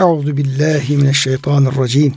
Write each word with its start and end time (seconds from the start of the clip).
Euzu 0.00 0.36
billahi 0.36 0.96
mineşşeytanirracim. 0.96 2.14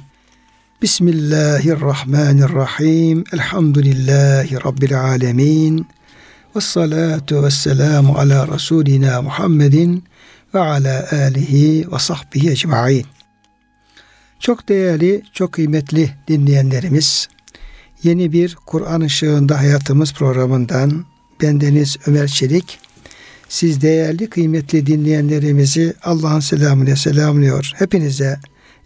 Bismillahirrahmanirrahim. 0.81 3.23
Elhamdülillahi 3.33 4.55
rabbil 4.65 5.01
alamin. 5.01 5.87
Ves 6.55 6.65
salatu 6.65 7.43
vesselamu 7.43 8.17
ala 8.17 8.47
rasulina 8.47 9.21
Muhammedin 9.21 10.03
ve 10.53 10.59
ala 10.59 11.07
alihi 11.11 11.91
ve 11.91 11.99
sahbihi 11.99 12.51
ecmaîn. 12.51 13.05
Çok 14.39 14.69
değerli, 14.69 15.23
çok 15.33 15.51
kıymetli 15.51 16.11
dinleyenlerimiz, 16.27 17.27
yeni 18.03 18.31
bir 18.31 18.57
Kur'an 18.65 19.01
ışığında 19.01 19.59
hayatımız 19.59 20.13
programından 20.13 21.05
bendeniz 21.41 21.97
Ömer 22.07 22.27
Çelik 22.27 22.79
siz 23.53 23.81
değerli 23.81 24.29
kıymetli 24.29 24.85
dinleyenlerimizi 24.85 25.93
Allah'ın 26.03 26.39
selamıyla 26.39 26.95
selamlıyor. 26.95 27.71
Hepinize 27.75 28.39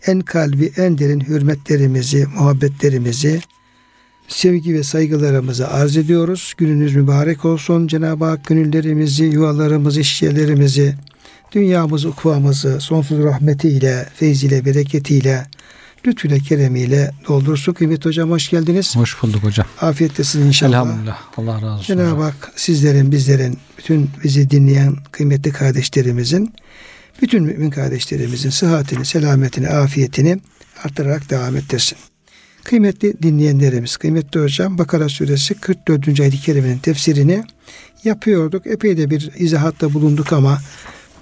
en 0.07 0.21
kalbi 0.21 0.71
en 0.77 0.97
derin 0.97 1.19
hürmetlerimizi, 1.19 2.25
muhabbetlerimizi, 2.35 3.41
sevgi 4.27 4.73
ve 4.73 4.83
saygılarımızı 4.83 5.67
arz 5.67 5.97
ediyoruz. 5.97 6.53
Gününüz 6.57 6.95
mübarek 6.95 7.45
olsun. 7.45 7.87
Cenab-ı 7.87 8.25
Hak 8.25 8.45
gönüllerimizi, 8.45 9.23
yuvalarımızı, 9.25 10.01
işyerlerimizi, 10.01 10.95
dünyamızı, 11.51 12.09
ukvamızı 12.09 12.81
sonsuz 12.81 13.23
rahmetiyle, 13.23 14.09
feyziyle, 14.15 14.65
bereketiyle, 14.65 15.45
lütfüyle, 16.05 16.39
keremiyle 16.39 17.11
doldursun. 17.27 17.73
Kıymet 17.73 18.05
hocam 18.05 18.29
hoş 18.31 18.49
geldiniz. 18.49 18.95
Hoş 18.95 19.23
bulduk 19.23 19.43
hocam. 19.43 19.67
Afiyettesin 19.81 20.45
inşallah. 20.45 20.85
Elhamdülillah. 20.85 21.17
Allah 21.37 21.55
razı 21.55 21.65
olsun. 21.65 21.83
Cenab-ı 21.83 22.21
Hak 22.21 22.51
sizlerin, 22.55 23.11
bizlerin, 23.11 23.57
bütün 23.77 24.09
bizi 24.23 24.49
dinleyen 24.49 24.95
kıymetli 25.11 25.51
kardeşlerimizin, 25.51 26.53
bütün 27.21 27.43
mümin 27.43 27.69
kardeşlerimizin 27.69 28.49
sıhhatini, 28.49 29.05
selametini, 29.05 29.69
afiyetini 29.69 30.39
artırarak 30.83 31.29
devam 31.29 31.55
ettirsin. 31.55 31.97
Kıymetli 32.63 33.21
dinleyenlerimiz, 33.23 33.97
kıymetli 33.97 34.39
hocam 34.39 34.77
Bakara 34.77 35.09
suresi 35.09 35.53
44. 35.53 36.19
ayet-i 36.19 36.41
kerimenin 36.41 36.77
tefsirini 36.77 37.43
yapıyorduk. 38.03 38.67
Epey 38.67 38.97
de 38.97 39.09
bir 39.09 39.31
izahatta 39.35 39.93
bulunduk 39.93 40.33
ama 40.33 40.61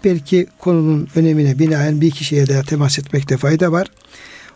belki 0.03 0.47
konunun 0.59 1.07
önemine 1.15 1.59
binaen 1.59 2.01
bir 2.01 2.07
iki 2.07 2.23
şeye 2.23 2.49
daha 2.49 2.61
temas 2.61 2.99
etmekte 2.99 3.37
fayda 3.37 3.71
var. 3.71 3.87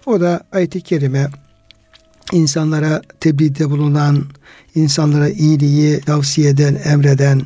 O 0.05 0.21
da 0.21 0.43
ayet-i 0.51 0.81
kerime 0.81 1.27
insanlara 2.31 3.01
tebliğde 3.19 3.69
bulunan, 3.69 4.23
insanlara 4.75 5.29
iyiliği 5.29 5.99
tavsiye 5.99 6.49
eden, 6.49 6.79
emreden, 6.85 7.41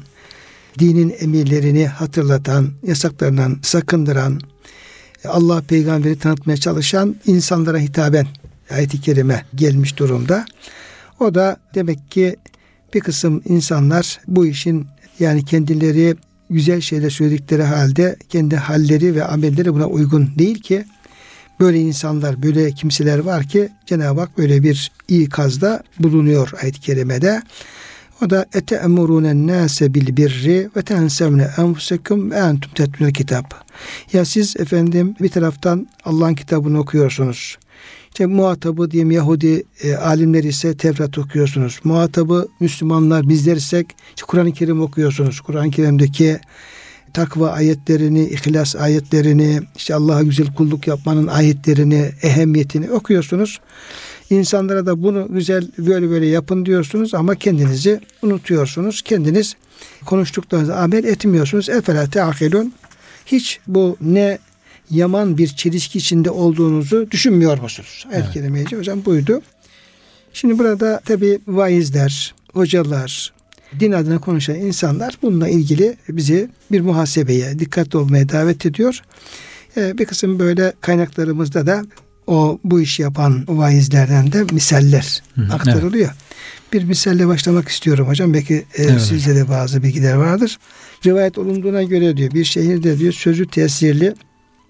dinin 0.79 1.15
emirlerini 1.19 1.87
hatırlatan, 1.87 2.69
yasaklarından 2.87 3.59
sakındıran, 3.61 4.41
Allah 5.25 5.61
peygamberi 5.61 6.19
tanıtmaya 6.19 6.57
çalışan 6.57 7.15
insanlara 7.25 7.77
hitaben 7.77 8.27
ayet-i 8.69 9.01
kerime 9.01 9.45
gelmiş 9.55 9.99
durumda. 9.99 10.45
O 11.19 11.35
da 11.35 11.57
demek 11.75 12.11
ki 12.11 12.35
bir 12.93 12.99
kısım 12.99 13.41
insanlar 13.45 14.19
bu 14.27 14.45
işin 14.45 14.87
yani 15.19 15.45
kendileri 15.45 16.15
güzel 16.49 16.81
şeyler 16.81 17.09
söyledikleri 17.09 17.63
halde 17.63 18.15
kendi 18.29 18.55
halleri 18.55 19.15
ve 19.15 19.23
amelleri 19.23 19.73
buna 19.73 19.87
uygun 19.87 20.31
değil 20.37 20.61
ki 20.61 20.85
böyle 21.59 21.79
insanlar, 21.79 22.43
böyle 22.43 22.71
kimseler 22.71 23.19
var 23.19 23.43
ki 23.43 23.69
Cenab-ı 23.85 24.19
Hak 24.19 24.37
böyle 24.37 24.63
bir 24.63 24.91
ikazda 25.07 25.83
bulunuyor 25.99 26.51
ayet-i 26.61 26.81
kerimede. 26.81 27.41
O 28.25 28.29
da 28.29 28.45
ete 28.53 28.75
emurune 28.75 29.47
nase 29.47 29.93
bil 29.93 30.17
birri 30.17 30.69
ve 30.77 30.81
tensevne 30.81 31.47
enfusekum 31.57 32.31
ve 32.31 32.35
entum 32.35 32.71
tetlunel 32.75 33.13
kitap. 33.13 33.65
Ya 34.13 34.25
siz 34.25 34.57
efendim 34.57 35.15
bir 35.21 35.29
taraftan 35.29 35.87
Allah'ın 36.05 36.33
kitabını 36.33 36.79
okuyorsunuz. 36.79 37.57
İşte 38.07 38.25
muhatabı 38.25 38.91
diyeyim 38.91 39.11
Yahudi 39.11 39.63
e, 39.83 39.95
alimler 39.95 40.43
ise 40.43 40.77
Tevrat 40.77 41.17
okuyorsunuz. 41.17 41.79
Muhatabı 41.83 42.47
Müslümanlar 42.59 43.29
bizler 43.29 43.55
isek 43.55 43.95
işte 44.15 44.25
Kur'an-ı 44.27 44.51
Kerim 44.51 44.81
okuyorsunuz. 44.81 45.41
Kur'an-ı 45.41 45.71
Kerim'deki 45.71 46.39
takva 47.13 47.49
ayetlerini, 47.49 48.23
ihlas 48.29 48.75
ayetlerini, 48.75 49.61
işte 49.75 49.95
Allah'a 49.95 50.23
güzel 50.23 50.53
kulluk 50.53 50.87
yapmanın 50.87 51.27
ayetlerini, 51.27 52.11
ehemmiyetini 52.21 52.91
okuyorsunuz. 52.91 53.59
İnsanlara 54.29 54.85
da 54.85 55.03
bunu 55.03 55.27
güzel 55.29 55.67
böyle 55.77 56.09
böyle 56.09 56.25
yapın 56.25 56.65
diyorsunuz 56.65 57.13
ama 57.13 57.35
kendinizi 57.35 57.99
unutuyorsunuz. 58.21 59.01
Kendiniz 59.01 59.55
konuştuklarınızı 60.05 60.75
amel 60.75 61.03
etmiyorsunuz. 61.03 61.69
Efela 61.69 62.09
teakilun. 62.09 62.73
Hiç 63.25 63.59
bu 63.67 63.97
ne 64.01 64.39
yaman 64.89 65.37
bir 65.37 65.47
çelişki 65.47 65.97
içinde 65.97 66.29
olduğunuzu 66.31 67.11
düşünmüyor 67.11 67.59
musunuz? 67.59 68.07
Evet. 68.13 68.79
Hocam 68.79 69.05
buydu. 69.05 69.41
Şimdi 70.33 70.59
burada 70.59 71.01
tabi 71.05 71.39
vaizler, 71.47 72.35
hocalar, 72.53 73.33
din 73.79 73.91
adına 73.91 74.19
konuşan 74.19 74.55
insanlar 74.55 75.17
bununla 75.21 75.49
ilgili 75.49 75.97
bizi 76.09 76.49
bir 76.71 76.81
muhasebeye, 76.81 77.59
dikkatli 77.59 77.97
olmaya 77.97 78.29
davet 78.29 78.65
ediyor. 78.65 79.01
Ee, 79.77 79.97
bir 79.97 80.05
kısım 80.05 80.39
böyle 80.39 80.73
kaynaklarımızda 80.81 81.67
da 81.67 81.85
o 82.27 82.59
bu 82.63 82.81
iş 82.81 82.99
yapan 82.99 83.45
vaizlerden 83.47 84.31
de 84.31 84.43
misaller 84.43 85.23
Hı, 85.35 85.53
aktarılıyor. 85.53 86.09
Evet. 86.09 86.73
Bir 86.73 86.83
misalle 86.83 87.27
başlamak 87.27 87.67
istiyorum 87.67 88.07
hocam. 88.07 88.33
Belki 88.33 88.53
e, 88.53 88.83
evet. 88.83 89.01
sizde 89.01 89.35
de 89.35 89.49
bazı 89.49 89.83
bilgiler 89.83 90.13
vardır. 90.13 90.59
Rivayet 91.05 91.37
olunduğuna 91.37 91.83
göre 91.83 92.17
diyor 92.17 92.31
bir 92.31 92.45
şehirde 92.45 92.99
diyor 92.99 93.13
sözü 93.13 93.47
tesirli 93.47 94.13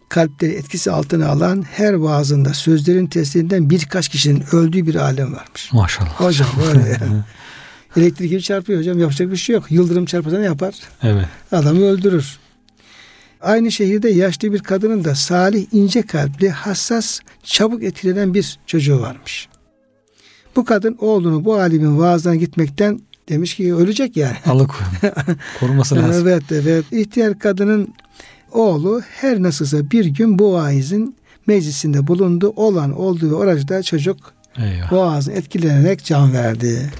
kalpleri 0.09 0.51
etkisi 0.51 0.91
altına 0.91 1.27
alan 1.27 1.65
her 1.71 1.93
vaazında 1.93 2.53
sözlerin 2.53 3.07
tesirinden 3.07 3.69
birkaç 3.69 4.07
kişinin 4.09 4.43
öldüğü 4.51 4.87
bir 4.87 4.95
alem 4.95 5.33
varmış. 5.33 5.69
Maşallah. 5.73 6.09
Hocam 6.09 6.49
böyle 6.67 6.89
yani. 6.89 7.21
Elektrik 7.97 8.43
çarpıyor 8.43 8.79
hocam 8.79 8.99
yapacak 8.99 9.31
bir 9.31 9.37
şey 9.37 9.53
yok. 9.55 9.71
Yıldırım 9.71 10.05
çarpasa 10.05 10.39
ne 10.39 10.45
yapar? 10.45 10.75
Evet. 11.03 11.25
Adamı 11.51 11.85
öldürür. 11.85 12.39
Aynı 13.41 13.71
şehirde 13.71 14.09
yaşlı 14.09 14.53
bir 14.53 14.59
kadının 14.59 15.03
da 15.03 15.15
salih, 15.15 15.65
ince 15.71 16.01
kalpli, 16.01 16.49
hassas, 16.49 17.19
çabuk 17.43 17.83
etkilenen 17.83 18.33
bir 18.33 18.59
çocuğu 18.67 19.01
varmış. 19.01 19.47
Bu 20.55 20.65
kadın 20.65 20.97
oğlunu 20.99 21.45
bu 21.45 21.55
alimin 21.55 21.99
vaazdan 21.99 22.39
gitmekten 22.39 22.99
demiş 23.29 23.55
ki 23.55 23.75
ölecek 23.75 24.17
yani. 24.17 24.37
Alık 24.45 24.71
koruması 25.59 25.95
lazım. 25.95 26.27
evet 26.27 26.43
evet. 26.51 26.85
İhtiyar 26.91 27.39
kadının 27.39 27.93
oğlu 28.51 29.01
her 29.01 29.41
nasılsa 29.43 29.91
bir 29.91 30.05
gün 30.05 30.39
bu 30.39 30.53
vaizin 30.53 31.15
meclisinde 31.47 32.07
bulundu. 32.07 32.53
Olan 32.55 32.99
olduğu 32.99 33.29
ve 33.29 33.35
orada 33.35 33.83
çocuk 33.83 34.17
Eyvah. 34.57 34.91
boğazın 34.91 35.31
etkilenerek 35.31 36.03
can 36.05 36.33
verdi. 36.33 36.91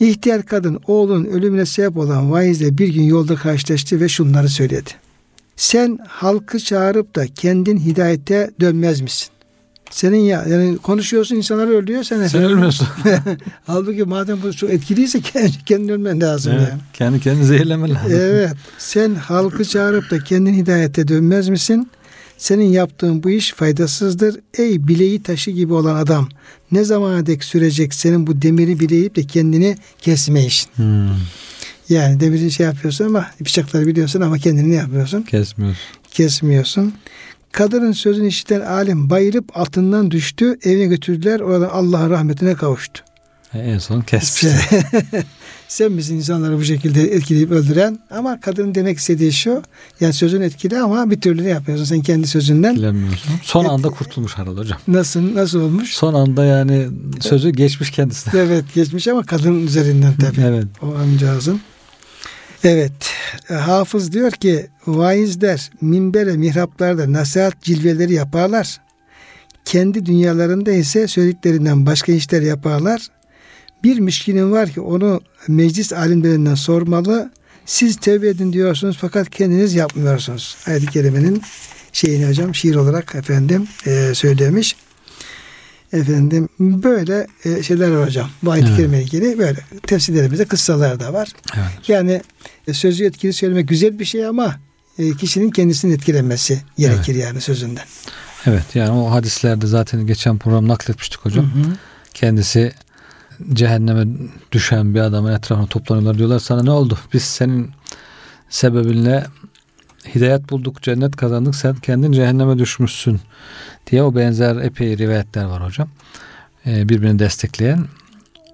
İhtiyar 0.00 0.42
kadın 0.42 0.80
oğlunun 0.86 1.24
ölümüne 1.24 1.66
sebep 1.66 1.96
olan 1.96 2.32
vaizle 2.32 2.78
bir 2.78 2.88
gün 2.88 3.02
yolda 3.02 3.36
karşılaştı 3.36 4.00
ve 4.00 4.08
şunları 4.08 4.48
söyledi. 4.48 4.90
Sen 5.56 5.98
halkı 6.08 6.58
çağırıp 6.58 7.16
da 7.16 7.26
kendin 7.26 7.78
hidayete 7.78 8.50
dönmez 8.60 9.00
misin? 9.00 9.28
Senin 9.90 10.18
ya 10.18 10.44
yani 10.48 10.78
konuşuyorsun 10.78 11.36
insanlar 11.36 11.68
ölüyor 11.68 12.02
sen 12.02 12.26
Sen 12.26 12.42
ölmüyorsun. 12.42 12.88
Halbuki 13.66 14.04
madem 14.04 14.42
bu 14.42 14.52
çok 14.52 14.70
etkiliyse 14.70 15.20
kendi, 15.20 15.64
kendin 15.66 15.88
ölmen 15.88 16.20
lazım 16.20 16.52
evet, 16.52 16.68
yani. 16.68 16.80
Kendi 16.92 17.20
kendini 17.20 17.44
zehirlemen 17.44 17.90
lazım. 17.90 18.10
Evet. 18.12 18.52
Sen 18.78 19.14
halkı 19.14 19.64
çağırıp 19.64 20.10
da 20.10 20.18
kendin 20.18 20.54
hidayete 20.54 21.08
dönmez 21.08 21.48
misin? 21.48 21.90
Senin 22.38 22.64
yaptığın 22.64 23.22
bu 23.22 23.30
iş 23.30 23.52
faydasızdır. 23.52 24.40
Ey 24.58 24.88
bileği 24.88 25.22
taşı 25.22 25.50
gibi 25.50 25.72
olan 25.72 25.96
adam. 25.96 26.28
Ne 26.72 26.84
zamana 26.84 27.26
dek 27.26 27.44
sürecek 27.44 27.94
senin 27.94 28.26
bu 28.26 28.42
demiri 28.42 28.80
bileyip 28.80 29.16
de 29.16 29.24
kendini 29.24 29.76
kesme 29.98 30.44
işin. 30.46 30.70
Hmm. 30.76 31.08
Yani 31.88 32.20
demiri 32.20 32.50
şey 32.50 32.66
yapıyorsun 32.66 33.04
ama 33.04 33.26
bıçakları 33.40 33.86
biliyorsun 33.86 34.20
ama 34.20 34.38
kendini 34.38 34.70
ne 34.70 34.74
yapıyorsun? 34.74 35.22
Kesmiyorsun. 35.22 35.82
Kesmiyorsun. 36.10 36.94
Kadının 37.52 37.92
sözünü 37.92 38.26
işiten 38.26 38.60
alim 38.60 39.10
bayılıp 39.10 39.56
altından 39.56 40.10
düştü. 40.10 40.58
Evine 40.62 40.86
götürdüler. 40.86 41.40
Oradan 41.40 41.68
Allah'ın 41.68 42.10
rahmetine 42.10 42.54
kavuştu. 42.54 43.02
E, 43.54 43.58
en 43.58 43.78
son 43.78 44.00
kesmişti. 44.00 44.56
Sen 45.68 45.92
misin 45.92 46.16
insanları 46.16 46.58
bu 46.58 46.64
şekilde 46.64 47.02
etkileyip 47.02 47.50
öldüren? 47.50 47.98
Ama 48.10 48.40
kadının 48.40 48.74
demek 48.74 48.98
istediği 48.98 49.32
şu. 49.32 49.62
Yani 50.00 50.12
sözün 50.12 50.40
etkili 50.40 50.78
ama 50.78 51.10
bir 51.10 51.20
türlü 51.20 51.44
ne 51.44 51.48
yapıyorsun 51.48 51.84
sen 51.84 52.02
kendi 52.02 52.26
sözünden? 52.26 52.70
Etkilenmiyorsun. 52.70 53.32
Son 53.42 53.64
Et, 53.64 53.70
anda 53.70 53.88
kurtulmuş 53.88 54.38
herhalde 54.38 54.60
hocam. 54.60 54.78
Nasıl 54.88 55.34
nasıl 55.34 55.60
olmuş? 55.60 55.94
Son 55.94 56.14
anda 56.14 56.44
yani 56.44 56.88
sözü 57.20 57.50
geçmiş 57.50 57.90
kendisine. 57.90 58.40
Evet 58.40 58.64
geçmiş 58.74 59.08
ama 59.08 59.22
kadın 59.22 59.66
üzerinden 59.66 60.14
tabii. 60.14 60.40
evet. 60.40 60.66
O 60.82 60.86
amcağızın. 60.86 61.60
Evet. 62.64 62.92
Hafız 63.48 64.12
diyor 64.12 64.32
ki 64.32 64.66
vaizler 64.86 65.70
minbere 65.80 66.32
mihraplarda 66.36 67.12
nasihat 67.12 67.62
cilveleri 67.62 68.12
yaparlar. 68.14 68.80
Kendi 69.64 70.06
dünyalarında 70.06 70.72
ise 70.72 71.08
söylediklerinden 71.08 71.86
başka 71.86 72.12
işler 72.12 72.42
yaparlar. 72.42 73.08
Bir 73.84 73.98
müşkinin 73.98 74.52
var 74.52 74.70
ki 74.70 74.80
onu 74.80 75.20
meclis 75.48 75.92
alimlerinden 75.92 76.54
sormalı. 76.54 77.30
Siz 77.66 77.96
tevbe 77.96 78.28
edin 78.28 78.52
diyorsunuz 78.52 78.98
fakat 79.00 79.30
kendiniz 79.30 79.74
yapmıyorsunuz. 79.74 80.56
Ayet-i 80.66 80.86
Kerime'nin 80.86 81.42
şeyini 81.92 82.26
hocam 82.28 82.54
şiir 82.54 82.74
olarak 82.74 83.14
efendim 83.14 83.68
e, 83.86 84.10
söylemiş. 84.14 84.76
Efendim 85.92 86.48
böyle 86.60 87.26
e, 87.44 87.62
şeyler 87.62 87.90
var 87.90 88.06
hocam. 88.06 88.30
Bu 88.42 88.50
ayet-i 88.50 88.68
Evet. 88.68 88.76
kerime 88.76 89.02
ilgili 89.02 89.38
böyle 89.38 89.58
tefsirlerimizde 89.86 90.44
kıssalar 90.44 91.00
da 91.00 91.12
var. 91.12 91.28
Evet. 91.56 91.88
Yani 91.88 92.22
e, 92.66 92.72
sözü 92.72 93.04
etkili 93.04 93.32
söylemek 93.32 93.68
güzel 93.68 93.98
bir 93.98 94.04
şey 94.04 94.26
ama 94.26 94.56
e, 94.98 95.12
kişinin 95.12 95.50
kendisini 95.50 95.92
etkilenmesi 95.92 96.62
gerekir 96.78 97.14
yani 97.14 97.40
sözünden. 97.40 97.84
Evet 98.46 98.64
yani 98.74 98.90
o 98.90 99.10
hadislerde 99.10 99.66
zaten 99.66 100.06
geçen 100.06 100.38
program 100.38 100.68
nakletmiştik 100.68 101.20
hocam. 101.20 101.44
Hı 101.44 101.48
hı. 101.48 101.72
Kendisi 102.14 102.72
cehenneme 103.52 104.06
düşen 104.52 104.94
bir 104.94 105.00
adamın 105.00 105.32
etrafına 105.32 105.66
toplanıyorlar. 105.66 106.18
Diyorlar 106.18 106.38
sana 106.38 106.62
ne 106.62 106.70
oldu? 106.70 106.98
Biz 107.12 107.22
senin 107.22 107.70
sebebinle 108.48 109.26
hidayet 110.14 110.50
bulduk, 110.50 110.82
cennet 110.82 111.16
kazandık. 111.16 111.54
Sen 111.54 111.74
kendin 111.74 112.12
cehenneme 112.12 112.58
düşmüşsün 112.58 113.20
diye 113.90 114.02
o 114.02 114.14
benzer 114.14 114.56
epey 114.56 114.98
rivayetler 114.98 115.44
var 115.44 115.64
hocam. 115.64 115.88
Ee, 116.66 116.88
birbirini 116.88 117.18
destekleyen. 117.18 117.86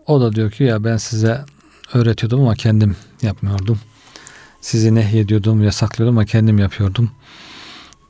O 0.07 0.21
da 0.21 0.35
diyor 0.35 0.51
ki 0.51 0.65
ya 0.65 0.85
ben 0.85 0.97
size 0.97 1.45
öğretiyordum 1.95 2.41
ama 2.41 2.55
kendim 2.55 2.97
yapmıyordum. 3.23 3.81
Sizi 4.61 4.95
nehyediyordum, 4.95 5.63
yasaklıyordum 5.63 6.19
ama 6.19 6.25
kendim 6.25 6.59
yapıyordum 6.59 7.11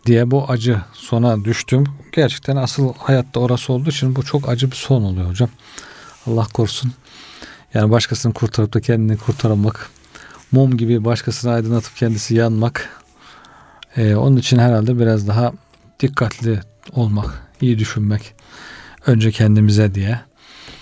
diye 0.06 0.30
bu 0.30 0.44
acı 0.48 0.80
sona 0.92 1.44
düştüm. 1.44 1.84
Gerçekten 2.12 2.56
asıl 2.56 2.92
hayatta 2.98 3.40
orası 3.40 3.72
olduğu 3.72 3.90
için 3.90 4.16
bu 4.16 4.22
çok 4.22 4.48
acı 4.48 4.70
bir 4.70 4.76
son 4.76 5.02
oluyor 5.02 5.28
hocam. 5.28 5.48
Allah 6.26 6.46
korusun. 6.54 6.92
Yani 7.74 7.90
başkasını 7.90 8.32
kurtarıp 8.32 8.74
da 8.74 8.80
kendini 8.80 9.16
kurtarmak, 9.16 9.90
mum 10.52 10.76
gibi 10.76 11.04
başkasını 11.04 11.52
aydınlatıp 11.52 11.96
kendisi 11.96 12.34
yanmak. 12.34 12.88
Ee, 13.96 14.14
onun 14.14 14.36
için 14.36 14.58
herhalde 14.58 14.98
biraz 14.98 15.28
daha 15.28 15.52
dikkatli 16.00 16.60
olmak, 16.92 17.48
iyi 17.60 17.78
düşünmek. 17.78 18.34
Önce 19.06 19.30
kendimize 19.32 19.94
diye. 19.94 20.20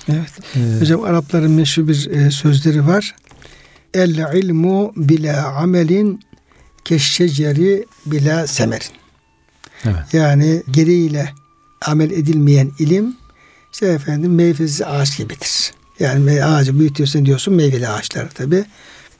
Evet. 0.08 0.30
Ee, 0.56 0.80
Hocam 0.80 1.02
Arapların 1.02 1.50
meşhur 1.50 1.88
bir 1.88 2.10
e, 2.10 2.30
sözleri 2.30 2.86
var. 2.86 3.14
El 3.94 4.34
ilmu 4.34 4.92
bila 4.96 5.56
amelin 5.56 6.20
keşşeceri 6.84 7.84
bila 8.06 8.46
semerin. 8.46 8.92
evet. 9.84 10.14
Yani 10.14 10.62
gereğiyle 10.70 11.32
amel 11.86 12.10
edilmeyen 12.10 12.70
ilim 12.78 13.16
işte 13.72 13.86
efendim 13.86 14.34
meyvesiz 14.34 14.82
ağaç 14.82 15.16
gibidir. 15.16 15.72
Yani 16.00 16.44
ağacı 16.44 16.78
büyütüyorsun 16.78 17.26
diyorsun 17.26 17.54
meyveli 17.54 17.88
ağaçlar 17.88 18.30
tabi. 18.30 18.64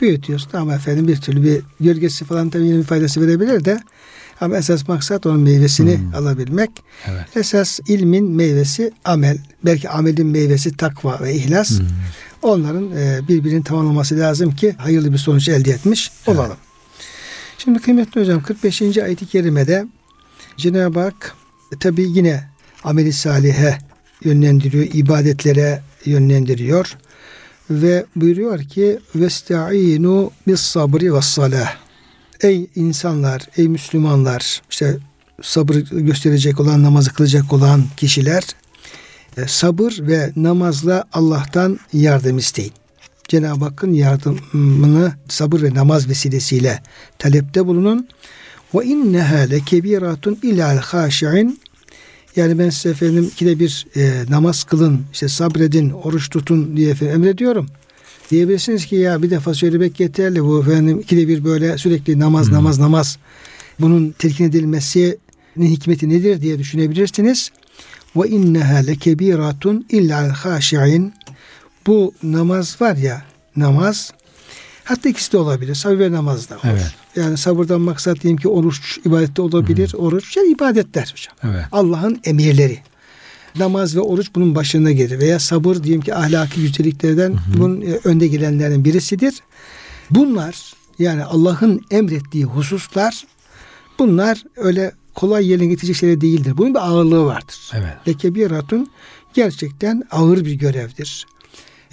Büyütüyorsun 0.00 0.50
ama 0.56 0.74
efendim 0.74 1.08
bir 1.08 1.16
türlü 1.16 1.42
bir 1.42 1.60
gölgesi 1.80 2.24
falan 2.24 2.50
tabii 2.50 2.66
yine 2.66 2.78
bir 2.78 2.84
faydası 2.84 3.20
verebilir 3.20 3.64
de 3.64 3.80
ama 4.40 4.56
esas 4.56 4.88
maksat 4.88 5.26
onun 5.26 5.40
meyvesini 5.40 5.98
Hmm. 5.98 6.14
alabilmek. 6.14 6.70
Evet. 7.06 7.36
Esas 7.36 7.80
ilmin 7.88 8.30
meyvesi 8.30 8.92
amel. 9.04 9.38
Belki 9.64 9.88
amelin 9.88 10.26
meyvesi 10.26 10.76
takva 10.76 11.20
ve 11.20 11.34
ihlas. 11.34 11.70
Hmm. 11.70 11.86
Onların 12.42 12.90
e, 12.96 13.20
birbirini 13.28 13.64
tamamlaması 13.64 14.18
lazım 14.18 14.50
ki 14.56 14.74
hayırlı 14.78 15.12
bir 15.12 15.18
sonuç 15.18 15.48
elde 15.48 15.70
etmiş 15.70 16.10
olalım. 16.26 16.56
Şimdi 17.58 17.78
kıymetli 17.78 18.20
hocam 18.20 18.42
45. 18.42 18.82
ayet-i 18.82 19.26
kerimede 19.26 19.86
Cenab-ı 20.56 21.00
Hak 21.00 21.34
e, 21.72 21.78
tabi 21.78 22.02
yine 22.08 22.48
ameli 22.84 23.12
salihe 23.12 23.78
yönlendiriyor, 24.24 24.84
ibadetlere 24.92 25.82
yönlendiriyor 26.04 26.96
ve 27.70 28.06
buyuruyor 28.16 28.62
ki 28.62 28.98
vestainu 29.14 30.30
bis 30.46 30.60
sabri 30.60 31.14
ve 31.14 31.22
salah. 31.22 31.76
Ey 32.40 32.66
insanlar, 32.74 33.42
ey 33.56 33.68
Müslümanlar, 33.68 34.62
işte 34.70 34.96
sabır 35.42 35.74
gösterecek 35.90 36.60
olan, 36.60 36.82
namazı 36.82 37.12
kılacak 37.12 37.52
olan 37.52 37.84
kişiler 37.96 38.44
e, 39.36 39.48
sabır 39.48 39.98
ve 40.00 40.32
namazla 40.36 41.04
Allah'tan 41.12 41.78
yardım 41.92 42.38
isteyin. 42.38 42.72
Cenab-ı 43.28 43.64
Hakk'ın 43.64 43.92
yardımını 43.92 45.12
sabır 45.28 45.62
ve 45.62 45.74
namaz 45.74 46.08
vesilesiyle 46.08 46.82
talepte 47.18 47.66
bulunun. 47.66 48.08
Ve 48.74 48.84
inneha 48.84 49.36
lekebiratun 49.36 50.38
ilal 50.42 50.76
haşi'in 50.76 51.60
yani 52.36 52.58
ben 52.58 52.70
size 52.70 52.88
efendim 52.88 53.30
ikide 53.32 53.58
bir 53.58 53.86
e, 53.96 54.24
namaz 54.30 54.64
kılın, 54.64 55.00
işte 55.12 55.28
sabredin, 55.28 55.90
oruç 55.90 56.30
tutun 56.30 56.76
diye 56.76 56.90
efendim 56.90 57.14
emrediyorum. 57.14 57.66
Diyebilirsiniz 58.30 58.86
ki 58.86 58.96
ya 58.96 59.22
bir 59.22 59.30
defa 59.30 59.54
söylemek 59.54 60.00
yeterli. 60.00 60.44
Bu 60.44 60.60
efendim 60.60 61.00
ikide 61.00 61.28
bir 61.28 61.44
böyle 61.44 61.78
sürekli 61.78 62.18
namaz, 62.18 62.46
Hmm. 62.46 62.54
namaz, 62.54 62.78
namaz. 62.78 63.18
Bunun 63.80 64.10
telkin 64.10 64.44
edilmesinin 64.44 65.18
hikmeti 65.62 66.08
nedir 66.08 66.40
diye 66.40 66.58
düşünebilirsiniz. 66.58 67.50
Ve 68.16 68.28
inneha 68.28 68.76
lekebiratun 68.76 69.86
illa'l 69.90 70.28
haşi'in. 70.30 71.14
Bu 71.86 72.14
namaz 72.22 72.80
var 72.80 72.96
ya, 72.96 73.22
namaz 73.56 74.12
hatta 74.84 75.08
ikisi 75.08 75.32
de 75.32 75.38
olabilir. 75.38 75.74
Sabır 75.74 75.98
ve 75.98 76.12
namaz 76.12 76.50
da 76.50 76.54
olur. 76.54 76.62
Evet. 76.64 76.94
Yani 77.16 77.36
sabırdan 77.36 77.80
maksat 77.80 78.22
diyelim 78.22 78.36
ki 78.36 78.48
oruç 78.48 78.98
ibadette 79.04 79.42
olabilir. 79.42 79.94
Oruç 79.98 80.36
yani 80.36 80.48
ibadetler 80.48 81.12
hocam. 81.12 81.54
Evet. 81.54 81.64
Allah'ın 81.72 82.20
emirleri. 82.24 82.78
Namaz 83.58 83.96
ve 83.96 84.00
oruç 84.00 84.30
bunun 84.34 84.54
başına 84.54 84.92
gelir. 84.92 85.18
Veya 85.18 85.38
sabır 85.38 85.82
diyelim 85.82 86.00
ki 86.00 86.14
ahlaki 86.14 86.60
güzelliklerden 86.62 87.36
bunun 87.56 87.80
e, 87.80 88.00
önde 88.04 88.26
gelenlerden 88.26 88.84
birisidir. 88.84 89.34
Bunlar 90.10 90.72
yani 90.98 91.24
Allah'ın 91.24 91.80
emrettiği 91.90 92.44
hususlar 92.44 93.24
bunlar 93.98 94.44
öyle 94.56 94.92
kolay 95.14 95.48
yerine 95.48 95.66
getirecek 95.66 95.96
şeyler 95.96 96.20
değildir. 96.20 96.56
Bunun 96.56 96.74
bir 96.74 96.78
ağırlığı 96.78 97.24
vardır. 97.24 97.70
Evet. 97.74 98.08
Lekebiratun 98.08 98.90
gerçekten 99.34 100.02
ağır 100.10 100.44
bir 100.44 100.52
görevdir. 100.52 101.26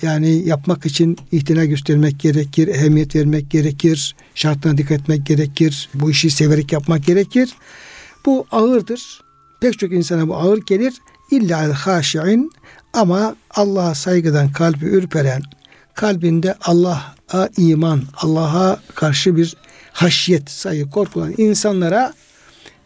Yani 0.02 0.48
yapmak 0.48 0.86
için 0.86 1.18
ihtina 1.32 1.66
göstermek 1.66 2.20
gerekir, 2.20 2.68
ehemmiyet 2.68 3.16
vermek 3.16 3.52
gerekir, 3.52 4.16
şartlarına 4.36 4.78
dikkat 4.78 5.00
etmek 5.02 5.26
gerekir, 5.26 5.90
bu 5.94 6.12
işi 6.12 6.30
severek 6.30 6.72
yapmak 6.72 7.06
gerekir. 7.06 7.54
Bu 8.26 8.46
ağırdır. 8.52 9.22
Pek 9.62 9.80
çok 9.80 9.92
insana 9.92 10.28
bu 10.28 10.36
ağır 10.36 10.62
gelir. 10.66 10.94
İlla 11.32 11.64
el 11.64 11.72
haşi'in 11.72 12.52
ama 12.94 13.36
Allah'a 13.52 13.96
saygıdan 13.96 14.52
kalbi 14.52 14.86
ürperen, 14.86 15.42
kalbinde 15.94 16.56
Allah'a 16.62 17.50
iman, 17.58 18.04
Allah'a 18.18 18.80
karşı 18.96 19.36
bir 19.36 19.56
haşyet, 19.94 20.50
saygı, 20.50 20.90
korku 20.90 21.20
olan 21.20 21.34
insanlara 21.38 22.14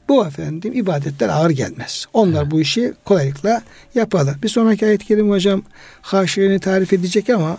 bu 0.09 0.27
efendim 0.27 0.73
ibadetler 0.73 1.29
ağır 1.29 1.49
gelmez. 1.49 2.05
Onlar 2.13 2.51
bu 2.51 2.61
işi 2.61 2.93
kolaylıkla 3.05 3.61
yaparlar. 3.95 4.43
Bir 4.43 4.49
sonraki 4.49 4.85
ayet-i 4.85 5.21
hocam 5.21 5.63
haşirini 6.01 6.59
tarif 6.59 6.93
edecek 6.93 7.29
ama 7.29 7.57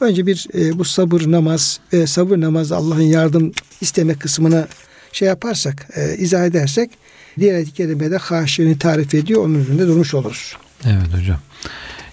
önce 0.00 0.26
bir 0.26 0.46
e, 0.54 0.78
bu 0.78 0.84
sabır 0.84 1.20
namaz 1.20 1.80
ve 1.92 2.06
sabır 2.06 2.40
namazı 2.40 2.76
Allah'ın 2.76 3.00
yardım 3.00 3.52
isteme 3.80 4.14
kısmını 4.14 4.66
şey 5.12 5.28
yaparsak, 5.28 5.88
e, 5.96 6.16
izah 6.16 6.46
edersek 6.46 6.90
diğer 7.38 7.54
ayet-i 7.54 7.72
kerimede 7.72 8.16
haşirini 8.16 8.78
tarif 8.78 9.14
ediyor. 9.14 9.44
Onun 9.44 9.54
üzerinde 9.54 9.86
durmuş 9.86 10.14
oluruz. 10.14 10.56
Evet 10.86 11.20
hocam. 11.20 11.38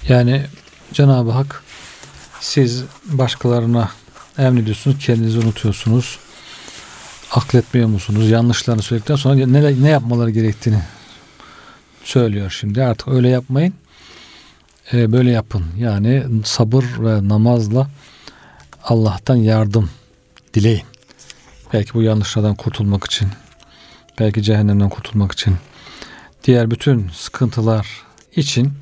Yani 0.10 0.46
Cenab-ı 0.94 1.32
Hak 1.32 1.63
siz 2.39 2.84
başkalarına 3.05 3.91
emrediyorsunuz, 4.38 4.98
kendinizi 5.00 5.39
unutuyorsunuz. 5.39 6.20
Akletmiyor 7.31 7.88
musunuz? 7.88 8.29
Yanlışlarını 8.29 8.81
söyledikten 8.81 9.15
sonra 9.15 9.35
ne, 9.35 9.83
ne 9.83 9.89
yapmaları 9.89 10.31
gerektiğini 10.31 10.81
söylüyor 12.03 12.55
şimdi. 12.59 12.83
Artık 12.83 13.07
öyle 13.07 13.29
yapmayın. 13.29 13.73
Ee, 14.93 15.11
böyle 15.11 15.31
yapın. 15.31 15.65
Yani 15.77 16.23
sabır 16.45 16.85
ve 17.00 17.27
namazla 17.27 17.88
Allah'tan 18.83 19.35
yardım 19.35 19.89
dileyin. 20.53 20.83
Belki 21.73 21.93
bu 21.93 22.01
yanlışlardan 22.01 22.55
kurtulmak 22.55 23.05
için, 23.05 23.27
belki 24.19 24.43
cehennemden 24.43 24.89
kurtulmak 24.89 25.31
için, 25.31 25.55
diğer 26.43 26.71
bütün 26.71 27.09
sıkıntılar 27.09 27.88
için 28.35 28.73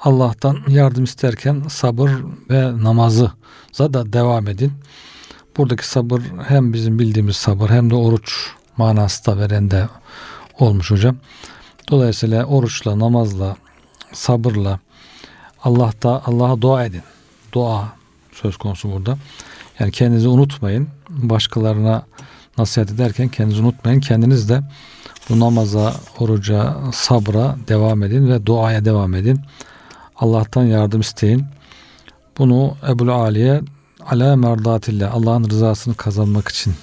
Allah'tan 0.00 0.58
yardım 0.68 1.04
isterken 1.04 1.62
sabır 1.68 2.10
ve 2.50 2.82
namazı 2.82 3.32
da 3.78 4.12
devam 4.12 4.48
edin. 4.48 4.72
Buradaki 5.56 5.88
sabır 5.88 6.22
hem 6.48 6.72
bizim 6.72 6.98
bildiğimiz 6.98 7.36
sabır 7.36 7.70
hem 7.70 7.90
de 7.90 7.94
oruç 7.94 8.50
manası 8.76 9.26
da 9.26 9.38
veren 9.38 9.70
de 9.70 9.88
olmuş 10.58 10.90
hocam. 10.90 11.16
Dolayısıyla 11.90 12.44
oruçla, 12.44 12.98
namazla, 12.98 13.56
sabırla 14.12 14.80
Allah'ta 15.64 16.22
Allah'a 16.26 16.60
dua 16.60 16.84
edin. 16.84 17.02
Dua 17.52 17.92
söz 18.32 18.56
konusu 18.56 18.92
burada. 18.92 19.18
Yani 19.78 19.92
kendinizi 19.92 20.28
unutmayın. 20.28 20.88
Başkalarına 21.08 22.02
nasihat 22.58 22.90
ederken 22.90 23.28
kendinizi 23.28 23.62
unutmayın. 23.62 24.00
Kendiniz 24.00 24.48
de 24.48 24.62
bu 25.30 25.40
namaza, 25.40 25.94
oruca, 26.18 26.76
sabra 26.92 27.56
devam 27.68 28.02
edin 28.02 28.28
ve 28.28 28.46
duaya 28.46 28.84
devam 28.84 29.14
edin. 29.14 29.40
Allah'tan 30.16 30.64
yardım 30.64 31.00
isteyin. 31.00 31.44
Bunu 32.38 32.76
Ebul 32.88 33.08
Aliye 33.08 33.60
ala 34.10 34.36
merdatillah 34.36 35.14
Allah'ın 35.14 35.50
rızasını 35.50 35.94
kazanmak 35.94 36.48
için 36.48 36.74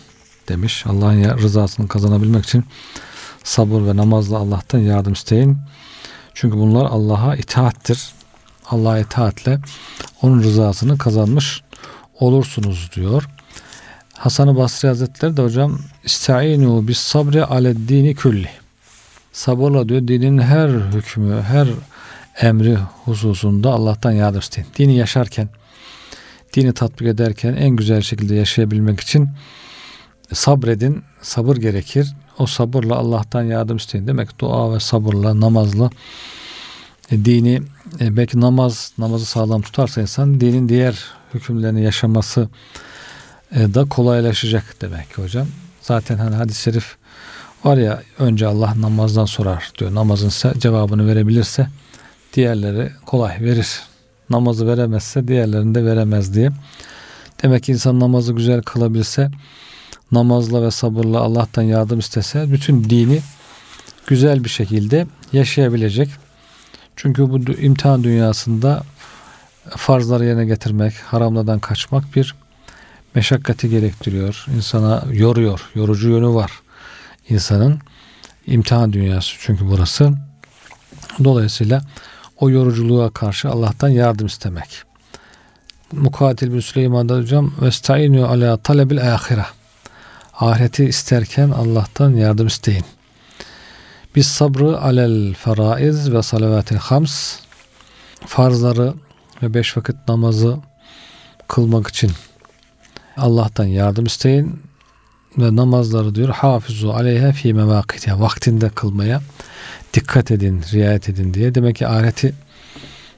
demiş. 0.50 0.86
Allah'ın 0.88 1.38
rızasını 1.38 1.88
kazanabilmek 1.88 2.46
için 2.46 2.66
sabır 3.44 3.86
ve 3.86 3.98
namazla 3.98 4.38
Allah'tan 4.38 4.80
yardım 4.80 5.14
isteyin. 5.14 5.58
Çünkü 6.34 6.58
bunlar 6.58 6.86
Allah'a 6.86 7.36
itaattir. 7.36 8.14
Allah'a 8.66 9.00
itaatle 9.00 9.60
onun 10.22 10.44
rızasını 10.44 10.98
kazanmış 10.98 11.62
olursunuz 12.20 12.90
diyor. 12.96 13.30
Hasan-ı 14.14 14.58
Basri 14.58 14.88
Hazretleri 14.88 15.38
de 15.38 15.42
hocam 15.42 15.80
İsta'inu 16.04 16.88
bis 16.88 16.98
sabri 16.98 17.46
ale 17.46 17.88
dini 17.88 18.16
külli. 18.16 18.50
Sabırla 19.32 19.90
diyor 19.90 20.08
dinin 20.08 20.40
her 20.40 20.70
hükmü, 20.70 21.42
her 21.42 21.68
emri 22.42 22.78
hususunda 23.06 23.72
Allah'tan 23.72 24.12
yardım 24.12 24.40
isteyin. 24.40 24.68
Dini 24.78 24.96
yaşarken, 24.96 25.50
dini 26.54 26.74
tatbik 26.74 27.08
ederken 27.08 27.54
en 27.54 27.70
güzel 27.70 28.02
şekilde 28.02 28.36
yaşayabilmek 28.36 29.00
için 29.00 29.30
sabredin, 30.34 31.04
sabır 31.22 31.56
gerekir. 31.56 32.08
O 32.38 32.46
sabırla 32.46 32.96
Allah'tan 32.96 33.44
yardım 33.44 33.78
isteyin. 33.78 34.08
Demek 34.08 34.40
dua 34.40 34.74
ve 34.74 34.80
sabırla, 34.80 35.40
namazla 35.40 35.90
e, 37.12 37.26
dini 37.26 37.62
e, 38.00 38.18
belki 38.18 38.42
namaz, 38.42 38.94
namazı 38.98 39.26
sağlam 39.26 39.62
tutarsa 39.62 40.02
insan 40.02 40.42
dinin 40.42 40.70
diğer 40.70 41.06
hükümlerini 41.34 41.84
yaşaması 41.84 42.50
e, 43.52 43.74
da 43.74 43.86
kolaylaşacak 43.86 44.76
demek 44.82 45.16
ki 45.16 45.22
hocam. 45.22 45.48
Zaten 45.82 46.18
hani 46.18 46.36
hadis-i 46.36 46.62
şerif 46.62 46.96
var 47.64 47.78
ya 47.78 48.04
önce 48.20 48.48
Allah 48.48 48.74
namazdan 48.82 49.26
sorar 49.26 49.72
diyor. 49.80 49.96
Namazın 49.96 50.60
cevabını 50.60 51.08
verebilirse 51.08 51.68
diğerleri 52.34 52.92
kolay 53.06 53.42
verir. 53.42 53.89
Namazı 54.30 54.68
veremezse 54.68 55.28
diğerlerini 55.28 55.76
de 55.76 55.86
veremez 55.86 56.34
diye. 56.34 56.52
Demek 57.44 57.64
ki 57.64 57.72
insan 57.72 58.00
namazı 58.00 58.34
güzel 58.34 58.62
kılabilse 58.62 59.32
namazla 60.12 60.64
ve 60.64 60.72
sabırla 60.72 61.20
Allah'tan 61.20 61.62
yardım 61.62 62.00
istese 62.00 62.52
bütün 62.52 62.84
dini 62.84 63.22
güzel 64.08 64.44
bir 64.44 64.50
şekilde 64.50 65.08
yaşayabilecek. 65.34 66.10
Çünkü 66.96 67.30
bu 67.30 67.40
imtihan 67.40 68.04
dünyasında 68.04 68.84
farzları 69.70 70.26
yerine 70.26 70.46
getirmek, 70.46 70.94
haramlardan 70.96 71.60
kaçmak 71.60 72.16
bir 72.16 72.36
meşakkati 73.16 73.70
gerektiriyor. 73.70 74.46
İnsana 74.56 75.04
yoruyor. 75.12 75.70
Yorucu 75.76 76.10
yönü 76.10 76.28
var. 76.28 76.52
insanın 77.30 77.80
imtihan 78.48 78.94
dünyası 78.94 79.36
çünkü 79.40 79.68
burası. 79.68 80.14
Dolayısıyla 81.24 81.82
o 82.40 82.50
yoruculuğa 82.50 83.10
karşı 83.10 83.50
Allah'tan 83.50 83.90
yardım 83.90 84.28
istemek. 84.28 84.84
Mukatil 85.92 86.54
bin 86.54 86.60
Süleyman'da 86.60 87.18
hocam 87.18 87.54
vestainu 87.62 88.28
ala 88.28 88.58
talebil 88.58 89.14
ahire. 89.14 89.46
Ahireti 90.34 90.86
isterken 90.86 91.50
Allah'tan 91.50 92.10
yardım 92.10 92.48
isteyin. 92.48 92.86
Biz 94.16 94.28
sabrı 94.28 94.82
alel 94.82 95.34
feraiz 95.34 96.14
ve 96.14 96.24
salavatil 96.24 96.76
hams 96.76 97.36
farzları 98.26 98.94
ve 99.44 99.54
beş 99.54 99.78
vakit 99.78 99.96
namazı 100.08 100.58
kılmak 101.48 101.88
için 101.88 102.12
Allah'tan 103.18 103.66
yardım 103.66 104.06
isteyin 104.06 104.69
ve 105.38 105.56
namazları 105.56 106.16
diyor 106.16 106.30
hafizu 106.30 106.90
aleyhe 106.90 107.34
fi 107.34 107.54
mevakitiha 107.54 108.20
vaktinde 108.20 108.70
kılmaya 108.70 109.22
dikkat 109.94 110.32
edin, 110.32 110.64
riayet 110.74 111.10
edin 111.10 111.34
diye. 111.34 111.56
Demek 111.56 111.76
ki 111.76 111.88
ahireti 111.88 112.34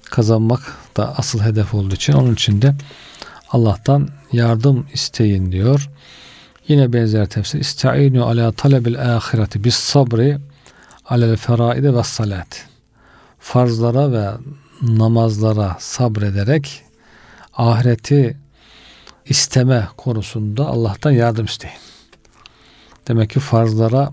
kazanmak 0.04 0.78
da 0.98 1.18
asıl 1.18 1.42
hedef 1.42 1.74
olduğu 1.74 1.96
için 1.96 2.14
onun 2.14 2.34
için 2.34 2.62
de 2.62 2.76
Allah'tan 3.50 4.10
yardım 4.32 4.86
isteyin 4.94 5.52
diyor. 5.52 5.90
Yine 6.68 6.94
benzer 6.94 7.26
tefsir. 7.26 7.60
İsta'inu 7.60 8.26
ala 8.26 8.52
talebil 8.52 9.16
ahireti 9.16 9.64
bis 9.64 9.76
sabri 9.76 10.38
alel 11.06 11.38
feraide 11.38 11.94
ve 11.94 12.04
salat. 12.04 12.66
Farzlara 13.40 14.12
ve 14.12 14.30
namazlara 14.82 15.78
sabrederek 15.80 16.84
ahireti 17.54 18.38
isteme 19.26 19.88
konusunda 19.98 20.66
Allah'tan 20.66 21.12
yardım 21.12 21.46
isteyin. 21.46 21.91
Demek 23.12 23.30
ki 23.30 23.40
farzlara 23.40 24.12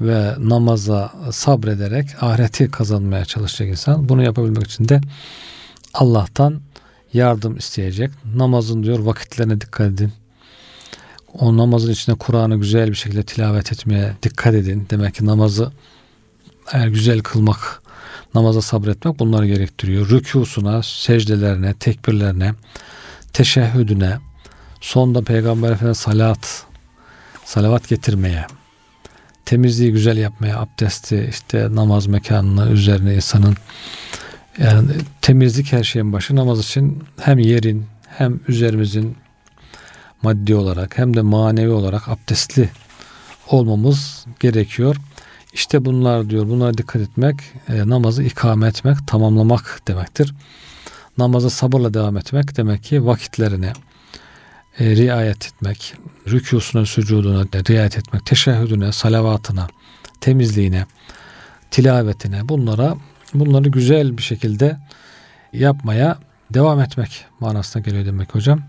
ve 0.00 0.34
namaza 0.38 1.12
sabrederek 1.30 2.22
ahireti 2.22 2.70
kazanmaya 2.70 3.24
çalışacak 3.24 3.68
insan. 3.68 4.08
Bunu 4.08 4.22
yapabilmek 4.22 4.66
için 4.66 4.88
de 4.88 5.00
Allah'tan 5.94 6.60
yardım 7.12 7.56
isteyecek. 7.56 8.10
Namazın 8.34 8.82
diyor 8.82 8.98
vakitlerine 8.98 9.60
dikkat 9.60 9.86
edin. 9.86 10.12
O 11.38 11.56
namazın 11.56 11.92
içinde 11.92 12.16
Kur'an'ı 12.18 12.56
güzel 12.56 12.90
bir 12.90 12.94
şekilde 12.94 13.22
tilavet 13.22 13.72
etmeye 13.72 14.12
dikkat 14.22 14.54
edin. 14.54 14.86
Demek 14.90 15.14
ki 15.14 15.26
namazı 15.26 15.72
eğer 16.72 16.88
güzel 16.88 17.20
kılmak, 17.20 17.82
namaza 18.34 18.62
sabretmek 18.62 19.18
bunları 19.18 19.46
gerektiriyor. 19.46 20.10
Rükusuna, 20.10 20.82
secdelerine, 20.82 21.74
tekbirlerine, 21.74 22.54
teşehhüdüne, 23.32 24.18
sonda 24.80 25.22
Peygamber 25.22 25.70
Efendimiz 25.70 25.98
salat, 25.98 26.66
salavat 27.46 27.88
getirmeye, 27.88 28.46
temizliği 29.44 29.92
güzel 29.92 30.16
yapmaya, 30.16 30.60
abdesti, 30.60 31.26
işte 31.30 31.68
namaz 31.70 32.06
mekanına 32.06 32.70
üzerine 32.70 33.14
insanın 33.14 33.56
yani 34.58 34.90
temizlik 35.22 35.72
her 35.72 35.84
şeyin 35.84 36.12
başı 36.12 36.36
namaz 36.36 36.60
için 36.60 37.02
hem 37.20 37.38
yerin 37.38 37.86
hem 38.08 38.40
üzerimizin 38.48 39.16
maddi 40.22 40.54
olarak 40.54 40.98
hem 40.98 41.16
de 41.16 41.22
manevi 41.22 41.70
olarak 41.70 42.08
abdestli 42.08 42.70
olmamız 43.48 44.26
gerekiyor. 44.40 44.96
İşte 45.52 45.84
bunlar 45.84 46.30
diyor. 46.30 46.48
Bunlara 46.48 46.78
dikkat 46.78 47.02
etmek, 47.02 47.36
e, 47.68 47.88
namazı 47.88 48.22
ikame 48.22 48.68
etmek, 48.68 48.96
tamamlamak 49.06 49.80
demektir. 49.88 50.34
Namaza 51.18 51.50
sabırla 51.50 51.94
devam 51.94 52.16
etmek 52.16 52.56
demek 52.56 52.82
ki 52.82 53.06
vakitlerine 53.06 53.72
e, 54.78 54.96
riayet 54.96 55.46
etmek, 55.46 55.94
rükusuna, 56.28 56.86
sücuduna 56.86 57.44
riayet 57.68 57.98
etmek, 57.98 58.26
teşehhüdüne, 58.26 58.92
salavatına, 58.92 59.68
temizliğine, 60.20 60.86
tilavetine 61.70 62.48
bunlara 62.48 62.96
bunları 63.34 63.68
güzel 63.68 64.18
bir 64.18 64.22
şekilde 64.22 64.76
yapmaya 65.52 66.18
devam 66.54 66.80
etmek 66.80 67.24
manasına 67.40 67.82
geliyor 67.82 68.06
demek 68.06 68.34
hocam. 68.34 68.62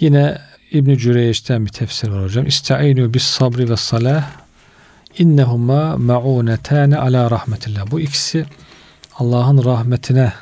Yine 0.00 0.38
İbn-i 0.70 0.98
Cüreyş'ten 0.98 1.66
bir 1.66 1.70
tefsir 1.70 2.08
var 2.08 2.24
hocam. 2.24 2.46
İsta'inu 2.46 3.14
bis 3.14 3.22
sabri 3.22 3.70
ve 3.70 3.76
salah 3.76 4.30
innehuma 5.18 5.96
ma'unetane 5.96 6.96
ala 6.96 7.30
rahmetillah. 7.30 7.90
Bu 7.90 8.00
ikisi 8.00 8.46
Allah'ın 9.14 9.64
rahmetine 9.64 10.32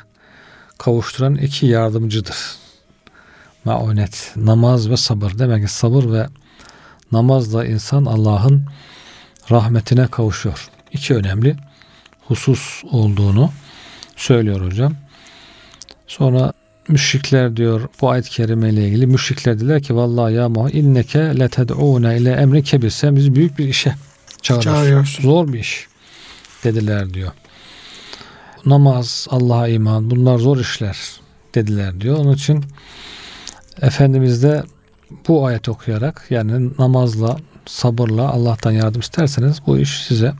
kavuşturan 0.77 1.35
iki 1.35 1.65
yardımcıdır. 1.65 2.66
Maunet, 3.67 4.33
namaz 4.35 4.89
ve 4.89 4.97
sabır. 4.97 5.39
Demek 5.39 5.67
ki 5.67 5.73
sabır 5.73 6.11
ve 6.11 6.27
namazla 7.11 7.65
insan 7.65 8.05
Allah'ın 8.05 8.65
rahmetine 9.51 10.07
kavuşuyor. 10.07 10.69
İki 10.91 11.15
önemli 11.15 11.55
husus 12.27 12.83
olduğunu 12.91 13.51
söylüyor 14.15 14.65
hocam. 14.65 14.93
Sonra 16.07 16.53
müşrikler 16.87 17.57
diyor 17.57 17.89
bu 18.01 18.09
ayet-i 18.09 18.29
kerime 18.29 18.69
ile 18.69 18.87
ilgili 18.87 19.07
müşrikler 19.07 19.55
dediler 19.59 19.83
ki 19.83 19.95
vallahi 19.95 20.33
ya 20.33 20.49
Muhammed 20.49 20.73
inneke 20.73 21.19
leted'une 21.19 22.17
ile 22.17 22.31
emri 22.31 22.63
kebir 22.63 22.89
sen 22.89 23.15
bizi 23.15 23.35
büyük 23.35 23.57
bir 23.57 23.67
işe 23.67 23.95
çağırıyorsun. 24.41 25.23
Zor 25.23 25.53
bir 25.53 25.59
iş 25.59 25.87
dediler 26.63 27.13
diyor. 27.13 27.31
Namaz, 28.65 29.27
Allah'a 29.29 29.67
iman 29.67 30.11
bunlar 30.11 30.37
zor 30.37 30.57
işler 30.57 30.97
dediler 31.55 32.01
diyor. 32.01 32.17
Onun 32.17 32.33
için 32.33 32.65
Efendimiz 33.81 34.43
de 34.43 34.63
bu 35.27 35.45
ayet 35.45 35.69
okuyarak 35.69 36.25
yani 36.29 36.69
namazla, 36.79 37.37
sabırla 37.65 38.29
Allah'tan 38.29 38.71
yardım 38.71 39.01
isterseniz 39.01 39.61
bu 39.67 39.77
iş 39.77 40.03
size 40.03 40.33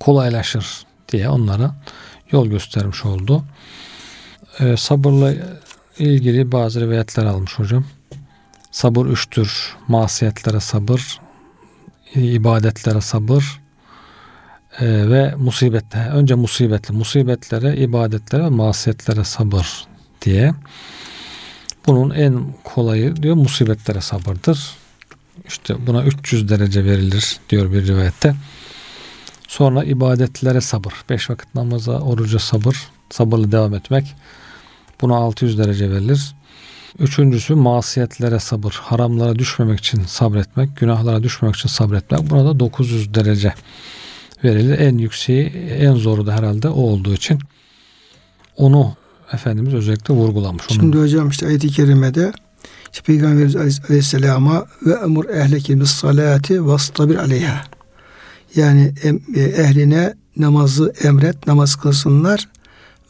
kolaylaşır 0.00 0.86
diye 1.12 1.28
onlara 1.28 1.74
yol 2.30 2.46
göstermiş 2.46 3.04
oldu. 3.04 3.44
Ee, 4.60 4.76
sabırla 4.76 5.34
ilgili 5.98 6.52
bazı 6.52 6.80
rivayetler 6.80 7.24
almış 7.24 7.58
hocam. 7.58 7.84
Sabır 8.70 9.06
üçtür. 9.06 9.76
Masiyetlere 9.88 10.60
sabır, 10.60 11.20
ibadetlere 12.14 13.00
sabır 13.00 13.60
e, 14.80 15.10
ve 15.10 15.34
musibette. 15.36 15.98
Önce 15.98 16.34
musibetli, 16.34 16.94
musibetlere, 16.94 17.76
ibadetlere 17.76 18.48
masiyetlere 18.48 19.24
sabır 19.24 19.86
diye. 20.22 20.54
Bunun 21.86 22.10
en 22.10 22.54
kolayı 22.64 23.16
diyor 23.16 23.34
musibetlere 23.34 24.00
sabırdır. 24.00 24.70
İşte 25.48 25.86
buna 25.86 26.04
300 26.04 26.48
derece 26.48 26.84
verilir 26.84 27.36
diyor 27.50 27.72
bir 27.72 27.86
rivayette. 27.86 28.34
Sonra 29.48 29.84
ibadetlere 29.84 30.60
sabır. 30.60 30.92
Beş 31.10 31.30
vakit 31.30 31.54
namaza, 31.54 32.00
oruca 32.00 32.38
sabır. 32.38 32.76
Sabırlı 33.10 33.52
devam 33.52 33.74
etmek. 33.74 34.14
Buna 35.00 35.16
600 35.16 35.58
derece 35.58 35.90
verilir. 35.90 36.34
Üçüncüsü 36.98 37.54
masiyetlere 37.54 38.38
sabır. 38.38 38.80
Haramlara 38.82 39.38
düşmemek 39.38 39.78
için 39.78 40.04
sabretmek, 40.04 40.76
günahlara 40.76 41.22
düşmemek 41.22 41.56
için 41.56 41.68
sabretmek. 41.68 42.30
Burada 42.30 42.60
900 42.60 43.14
derece 43.14 43.54
verilir. 44.44 44.78
En 44.78 44.98
yükseği, 44.98 45.46
en 45.78 45.94
zoru 45.94 46.26
da 46.26 46.34
herhalde 46.34 46.68
o 46.68 46.80
olduğu 46.80 47.14
için 47.14 47.40
onu 48.56 48.96
Efendimiz 49.32 49.74
özellikle 49.74 50.14
vurgulamış. 50.14 50.64
Onun 50.70 50.80
Şimdi 50.80 50.98
hocam 50.98 51.28
işte 51.28 51.46
ayet-i 51.46 51.68
kerimede 51.68 52.32
işte 52.92 53.04
Peygamberimiz 53.04 53.56
Aleyhisselam'a 53.56 54.66
ve 54.86 54.92
emur 54.92 55.28
ehleke 55.28 55.80
bis 55.80 55.90
salati 55.90 56.66
vastabir 56.66 57.16
aleyha. 57.16 57.64
Yani 58.54 58.94
e, 59.34 59.40
ehline 59.40 60.14
namazı 60.36 60.92
emret, 61.02 61.46
namaz 61.46 61.76
kılsınlar. 61.76 62.48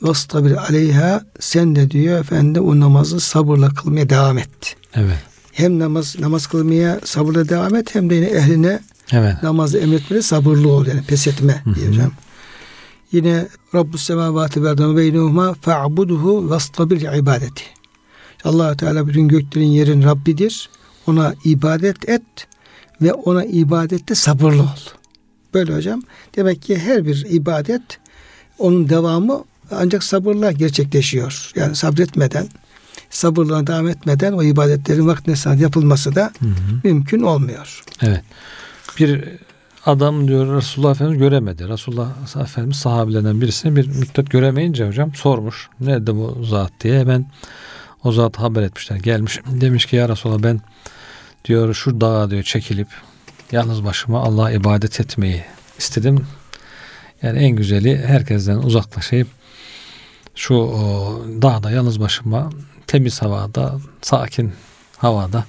Vastabir 0.03 0.57
aleyha 0.57 1.21
sen 1.41 1.77
de 1.77 1.91
diyor 1.91 2.21
efendim 2.21 2.65
o 2.65 2.81
namazı 2.81 3.21
sabırla 3.21 3.69
kılmaya 3.69 4.11
devam 4.11 4.39
et. 4.39 4.77
Evet. 4.95 5.19
Hem 5.53 5.79
namaz 5.79 6.17
namaz 6.21 6.47
kılmaya 6.47 7.01
sabırla 7.05 7.49
devam 7.49 7.75
et 7.75 7.95
hem 7.95 8.11
de 8.11 8.15
yine 8.15 8.27
ehline 8.27 8.81
Evet. 9.13 9.43
namazı 9.43 9.79
emretmede 9.79 10.23
sabırlı 10.23 10.69
ol 10.69 10.87
yani 10.87 11.03
pes 11.03 11.27
etme 11.27 11.63
diyeceğim. 11.75 12.13
Yine 13.13 13.47
Rabbus 13.75 14.03
semavati 14.03 14.63
ve 14.63 14.69
ardı 14.69 14.97
beynehuma 14.97 15.55
fa'buduhu 15.55 16.51
vastabir 16.51 17.01
ibadeti. 17.01 17.63
allah 18.45 18.77
Teala 18.77 19.07
bütün 19.07 19.29
göklerin 19.29 19.67
yerin 19.67 20.03
Rabbidir. 20.03 20.71
Ona 21.07 21.35
ibadet 21.45 22.09
et 22.09 22.23
ve 23.03 23.13
ona 23.13 23.45
ibadette 23.45 24.15
sabırlı 24.15 24.63
ol. 24.63 24.67
Böyle 25.55 25.75
hocam. 25.75 26.03
Demek 26.37 26.63
ki 26.63 26.79
her 26.79 27.07
bir 27.07 27.27
ibadet 27.31 27.83
onun 28.59 28.89
devamı 28.89 29.45
ancak 29.71 30.05
sabırla 30.05 30.53
gerçekleşiyor. 30.53 31.53
Yani 31.57 31.77
sabretmeden, 31.77 32.49
sabırla 33.11 33.67
devam 33.67 33.89
etmeden 33.89 34.33
o 34.33 34.43
ibadetlerin 34.43 35.07
vaktine 35.07 35.37
saat 35.37 35.61
yapılması 35.61 36.15
da 36.15 36.33
Hı 36.39 36.45
hı. 36.45 36.81
mümkün 36.85 37.23
olmuyor. 37.23 37.85
Evet. 38.03 38.23
Bir 38.99 39.25
adam 39.87 40.29
diyor 40.29 40.57
Resulullah 40.57 40.91
Efendimiz 40.91 41.19
göremedi. 41.19 41.69
Resulullah 41.69 42.09
Efendimiz 42.43 42.77
sahabelerden 42.77 43.41
birisini 43.41 43.77
bir 43.77 43.87
müddet 43.87 44.31
göremeyince 44.31 44.87
hocam 44.87 45.15
sormuş. 45.15 45.69
Nerede 45.81 46.15
bu 46.15 46.45
zat 46.45 46.73
diye 46.81 47.01
hemen 47.01 47.31
o 48.05 48.13
zat 48.13 48.39
haber 48.39 48.63
etmişler. 48.63 48.97
Gelmiş 48.97 49.41
demiş 49.47 49.87
ki 49.87 49.97
ya 49.97 50.09
Resulallah 50.09 50.43
ben 50.43 50.61
diyor 51.45 51.75
şu 51.75 52.01
dağa 52.01 52.31
diyor 52.31 52.43
çekilip 52.43 52.89
yalnız 53.53 53.85
başıma 53.85 54.23
Allah'a 54.23 54.51
ibadet 54.51 55.01
etmeyi 55.01 55.45
istedim. 55.79 56.27
Yani 57.23 57.39
en 57.39 57.51
güzeli 57.51 57.99
herkesten 58.07 58.57
uzaklaşıp 58.57 59.29
şu 60.35 60.55
o, 60.55 61.23
dağda 61.43 61.71
yalnız 61.71 62.01
başıma 62.01 62.51
temiz 62.87 63.23
havada, 63.23 63.79
sakin 64.03 64.53
havada 64.97 65.45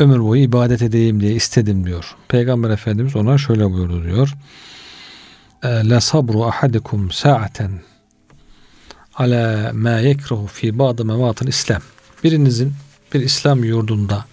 ömür 0.00 0.20
boyu 0.20 0.42
ibadet 0.42 0.82
edeyim 0.82 1.20
diye 1.20 1.32
istedim 1.32 1.86
diyor. 1.86 2.16
Peygamber 2.28 2.70
Efendimiz 2.70 3.16
ona 3.16 3.38
şöyle 3.38 3.70
buyurdu 3.70 4.04
diyor. 4.04 4.34
La 5.64 6.00
sabru 6.00 6.44
ahadikum 6.44 7.10
sa'aten 7.10 7.80
ala 9.14 9.70
ma 9.74 9.90
yekruhu 9.90 10.46
fi 10.46 10.78
ba'd 10.78 10.98
mevatil 10.98 11.48
İslam. 11.48 11.82
Birinizin 12.24 12.72
bir 13.14 13.20
İslam 13.20 13.64
yurdunda 13.64 14.24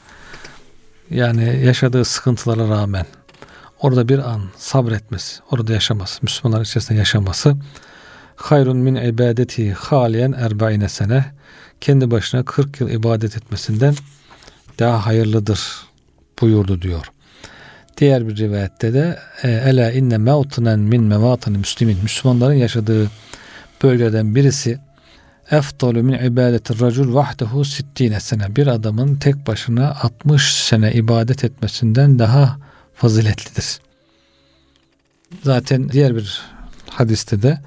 yani 1.09 1.65
yaşadığı 1.65 2.05
sıkıntılara 2.05 2.69
rağmen 2.69 3.05
orada 3.79 4.09
bir 4.09 4.19
an 4.19 4.41
sabretmesi, 4.57 5.39
orada 5.51 5.73
yaşaması, 5.73 6.19
Müslümanlar 6.21 6.65
içerisinde 6.65 6.97
yaşaması 6.97 7.55
hayrun 8.35 8.77
min 8.77 8.95
ibadeti 8.95 9.73
haliyen 9.73 10.31
erbaine 10.31 10.89
sene 10.89 11.25
kendi 11.81 12.11
başına 12.11 12.43
40 12.45 12.81
yıl 12.81 12.89
ibadet 12.89 13.37
etmesinden 13.37 13.95
daha 14.79 15.05
hayırlıdır 15.05 15.59
buyurdu 16.41 16.81
diyor. 16.81 17.05
Diğer 17.97 18.27
bir 18.27 18.37
rivayette 18.37 18.93
de 18.93 19.19
e, 19.43 19.49
ela 19.51 19.91
inne 19.91 20.17
mevtinen 20.17 20.79
min 20.79 21.03
mevatini 21.03 21.57
müslimin 21.57 21.97
Müslümanların 22.03 22.53
yaşadığı 22.53 23.11
bölgeden 23.83 24.35
birisi 24.35 24.79
efdalu 25.51 26.03
min 26.03 26.13
ibadeti 26.13 26.79
racul 26.81 27.13
vahdehu 27.13 27.65
sittine 27.65 28.19
sene 28.19 28.55
bir 28.55 28.67
adamın 28.67 29.15
tek 29.15 29.47
başına 29.47 29.97
60 30.01 30.53
sene 30.53 30.93
ibadet 30.93 31.43
etmesinden 31.43 32.19
daha 32.19 32.57
faziletlidir. 32.95 33.79
Zaten 35.43 35.89
diğer 35.89 36.15
bir 36.15 36.41
hadiste 36.89 37.41
de 37.41 37.59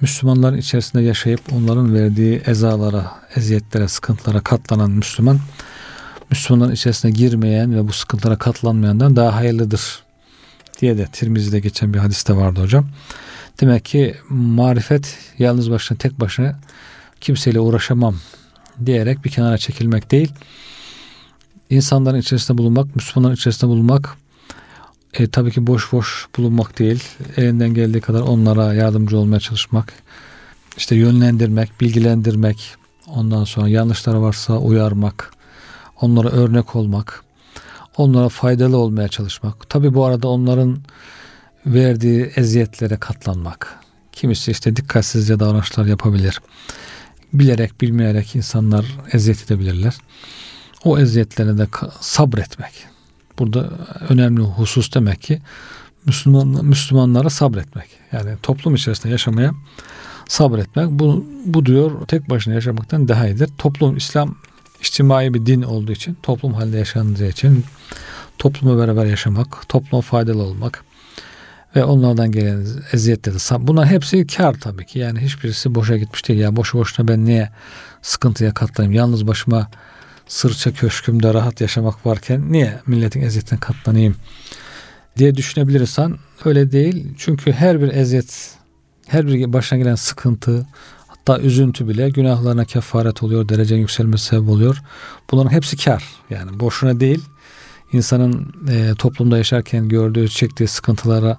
Müslümanların 0.00 0.56
içerisinde 0.56 1.02
yaşayıp 1.02 1.40
onların 1.52 1.94
verdiği 1.94 2.42
ezalara, 2.46 3.12
eziyetlere, 3.36 3.88
sıkıntılara 3.88 4.40
katlanan 4.40 4.90
Müslüman 4.90 5.38
Müslümanların 6.30 6.72
içerisine 6.72 7.10
girmeyen 7.10 7.74
ve 7.74 7.88
bu 7.88 7.92
sıkıntılara 7.92 8.38
katlanmayandan 8.38 9.16
daha 9.16 9.34
hayırlıdır 9.34 10.02
diye 10.80 10.98
de 10.98 11.06
Tirmizi'de 11.12 11.60
geçen 11.60 11.94
bir 11.94 11.98
hadiste 11.98 12.36
vardı 12.36 12.62
hocam. 12.62 12.88
Demek 13.60 13.84
ki 13.84 14.14
marifet 14.28 15.18
yalnız 15.38 15.70
başına 15.70 15.98
tek 15.98 16.20
başına 16.20 16.60
kimseyle 17.20 17.60
uğraşamam 17.60 18.16
diyerek 18.86 19.24
bir 19.24 19.30
kenara 19.30 19.58
çekilmek 19.58 20.10
değil. 20.10 20.32
İnsanların 21.70 22.18
içerisinde 22.18 22.58
bulunmak, 22.58 22.96
Müslümanların 22.96 23.34
içerisinde 23.34 23.70
bulunmak 23.70 24.16
e, 25.14 25.26
tabii 25.26 25.50
ki 25.50 25.66
boş 25.66 25.92
boş 25.92 26.26
bulunmak 26.36 26.78
değil. 26.78 27.04
Elinden 27.36 27.74
geldiği 27.74 28.00
kadar 28.00 28.20
onlara 28.20 28.74
yardımcı 28.74 29.18
olmaya 29.18 29.40
çalışmak. 29.40 29.92
işte 30.76 30.96
yönlendirmek, 30.96 31.80
bilgilendirmek. 31.80 32.74
Ondan 33.06 33.44
sonra 33.44 33.68
yanlışları 33.68 34.22
varsa 34.22 34.58
uyarmak. 34.58 35.37
Onlara 36.00 36.28
örnek 36.28 36.76
olmak. 36.76 37.24
Onlara 37.96 38.28
faydalı 38.28 38.76
olmaya 38.76 39.08
çalışmak. 39.08 39.70
Tabii 39.70 39.94
bu 39.94 40.04
arada 40.04 40.28
onların 40.28 40.78
verdiği 41.66 42.32
eziyetlere 42.36 42.96
katlanmak. 42.96 43.76
Kimisi 44.12 44.50
işte 44.50 44.76
dikkatsizce 44.76 45.40
davranışlar 45.40 45.86
yapabilir. 45.86 46.40
Bilerek 47.32 47.80
bilmeyerek 47.80 48.36
insanlar 48.36 48.86
eziyet 49.12 49.44
edebilirler. 49.44 49.94
O 50.84 50.98
eziyetlerine 50.98 51.58
de 51.58 51.66
sabretmek. 52.00 52.72
Burada 53.38 53.70
önemli 54.08 54.42
husus 54.42 54.94
demek 54.94 55.22
ki 55.22 55.42
Müslüman, 56.06 56.64
Müslümanlara 56.64 57.30
sabretmek. 57.30 57.88
Yani 58.12 58.30
toplum 58.42 58.74
içerisinde 58.74 59.12
yaşamaya 59.12 59.52
sabretmek. 60.28 60.90
Bu, 60.90 61.26
bu 61.44 61.66
diyor 61.66 62.06
tek 62.06 62.30
başına 62.30 62.54
yaşamaktan 62.54 63.08
daha 63.08 63.28
iyidir. 63.28 63.50
Toplum 63.58 63.96
İslam 63.96 64.36
içtimai 64.80 65.34
bir 65.34 65.46
din 65.46 65.62
olduğu 65.62 65.92
için 65.92 66.16
toplum 66.22 66.54
halinde 66.54 66.78
yaşandığı 66.78 67.28
için 67.28 67.64
toplumla 68.38 68.82
beraber 68.82 69.06
yaşamak, 69.06 69.68
topluma 69.68 70.02
faydalı 70.02 70.42
olmak 70.42 70.84
ve 71.76 71.84
onlardan 71.84 72.32
gelen 72.32 72.66
eziyetleri 72.92 73.66
bunlar 73.66 73.86
hepsi 73.86 74.26
kar 74.26 74.54
tabii 74.60 74.86
ki. 74.86 74.98
Yani 74.98 75.20
hiçbirisi 75.20 75.74
boşa 75.74 75.96
gitmiş 75.96 76.28
değil. 76.28 76.40
Ya 76.40 76.56
boşu 76.56 76.78
boşuna 76.78 77.08
ben 77.08 77.24
niye 77.24 77.50
sıkıntıya 78.02 78.54
katlanayım? 78.54 78.94
Yalnız 78.94 79.26
başıma 79.26 79.70
sırça 80.28 80.72
köşkümde 80.72 81.34
rahat 81.34 81.60
yaşamak 81.60 82.06
varken 82.06 82.52
niye 82.52 82.80
milletin 82.86 83.22
eziyetine 83.22 83.60
katlanayım 83.60 84.16
diye 85.16 85.34
düşünebilirsen 85.34 86.16
öyle 86.44 86.72
değil. 86.72 87.14
Çünkü 87.18 87.52
her 87.52 87.82
bir 87.82 87.88
eziyet, 87.88 88.54
her 89.06 89.26
bir 89.26 89.52
başına 89.52 89.78
gelen 89.78 89.94
sıkıntı, 89.94 90.66
hatta 91.28 91.42
üzüntü 91.42 91.88
bile 91.88 92.10
günahlarına 92.10 92.64
kefaret 92.64 93.22
oluyor, 93.22 93.48
derecenin 93.48 93.80
yükselmesi 93.80 94.24
sebep 94.24 94.48
oluyor. 94.48 94.82
Bunların 95.30 95.50
hepsi 95.50 95.76
kar. 95.76 96.04
Yani 96.30 96.60
boşuna 96.60 97.00
değil. 97.00 97.24
İnsanın 97.92 98.54
e, 98.70 98.94
toplumda 98.98 99.38
yaşarken 99.38 99.88
gördüğü, 99.88 100.28
çektiği 100.28 100.68
sıkıntılara 100.68 101.38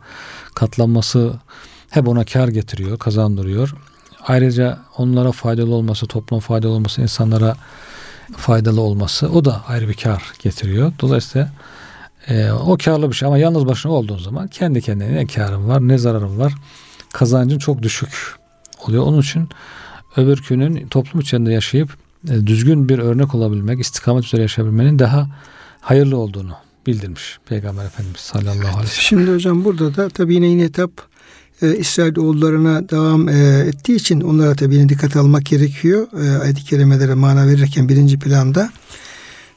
katlanması 0.55 1.33
hep 1.89 2.07
ona 2.07 2.25
kar 2.25 2.47
getiriyor, 2.47 2.97
kazandırıyor. 2.97 3.75
Ayrıca 4.27 4.79
onlara 4.97 5.31
faydalı 5.31 5.75
olması, 5.75 6.07
topluma 6.07 6.39
faydalı 6.39 6.71
olması, 6.71 7.01
insanlara 7.01 7.55
faydalı 8.37 8.81
olması 8.81 9.29
o 9.29 9.45
da 9.45 9.61
ayrı 9.67 9.89
bir 9.89 9.93
kar 9.93 10.23
getiriyor. 10.43 10.93
Dolayısıyla 10.99 11.49
e, 12.27 12.51
o 12.51 12.77
karlı 12.77 13.09
bir 13.09 13.15
şey 13.15 13.27
ama 13.27 13.37
yalnız 13.37 13.65
başına 13.65 13.91
olduğun 13.91 14.17
zaman 14.17 14.47
kendi 14.47 14.81
kendine 14.81 15.15
ne 15.15 15.27
karın 15.27 15.67
var 15.67 15.87
ne 15.87 15.97
zararın 15.97 16.39
var. 16.39 16.53
Kazancın 17.13 17.59
çok 17.59 17.83
düşük 17.83 18.39
oluyor. 18.87 19.03
Onun 19.03 19.21
için 19.21 19.49
öbürkünün 20.19 20.87
toplum 20.87 21.21
içinde 21.21 21.51
yaşayıp 21.51 21.89
e, 22.29 22.47
düzgün 22.47 22.89
bir 22.89 22.99
örnek 22.99 23.35
olabilmek, 23.35 23.79
istikamet 23.79 24.25
üzere 24.25 24.41
yaşayabilmenin 24.41 24.99
daha 24.99 25.29
hayırlı 25.81 26.17
olduğunu 26.17 26.53
bildirmiş 26.87 27.39
Peygamber 27.49 27.85
Efendimiz 27.85 28.19
sallallahu 28.19 28.51
aleyhi 28.51 28.67
ve 28.67 28.71
sellem. 28.71 28.87
Şimdi 28.87 29.31
hocam 29.31 29.65
burada 29.65 29.95
da 29.95 30.09
tabii 30.09 30.35
yine 30.35 30.47
yine 30.47 30.63
etap 30.63 30.91
e, 31.61 31.77
İsrailoğullarına 31.77 32.89
devam 32.89 33.29
e, 33.29 33.63
ettiği 33.67 33.95
için 33.95 34.21
onlara 34.21 34.55
tabii 34.55 34.75
yine 34.75 34.89
dikkat 34.89 35.15
almak 35.15 35.45
gerekiyor. 35.45 36.07
E, 36.23 36.37
ayet-i 36.37 36.63
kerimelere 36.63 37.13
mana 37.13 37.47
verirken 37.47 37.89
birinci 37.89 38.19
planda. 38.19 38.69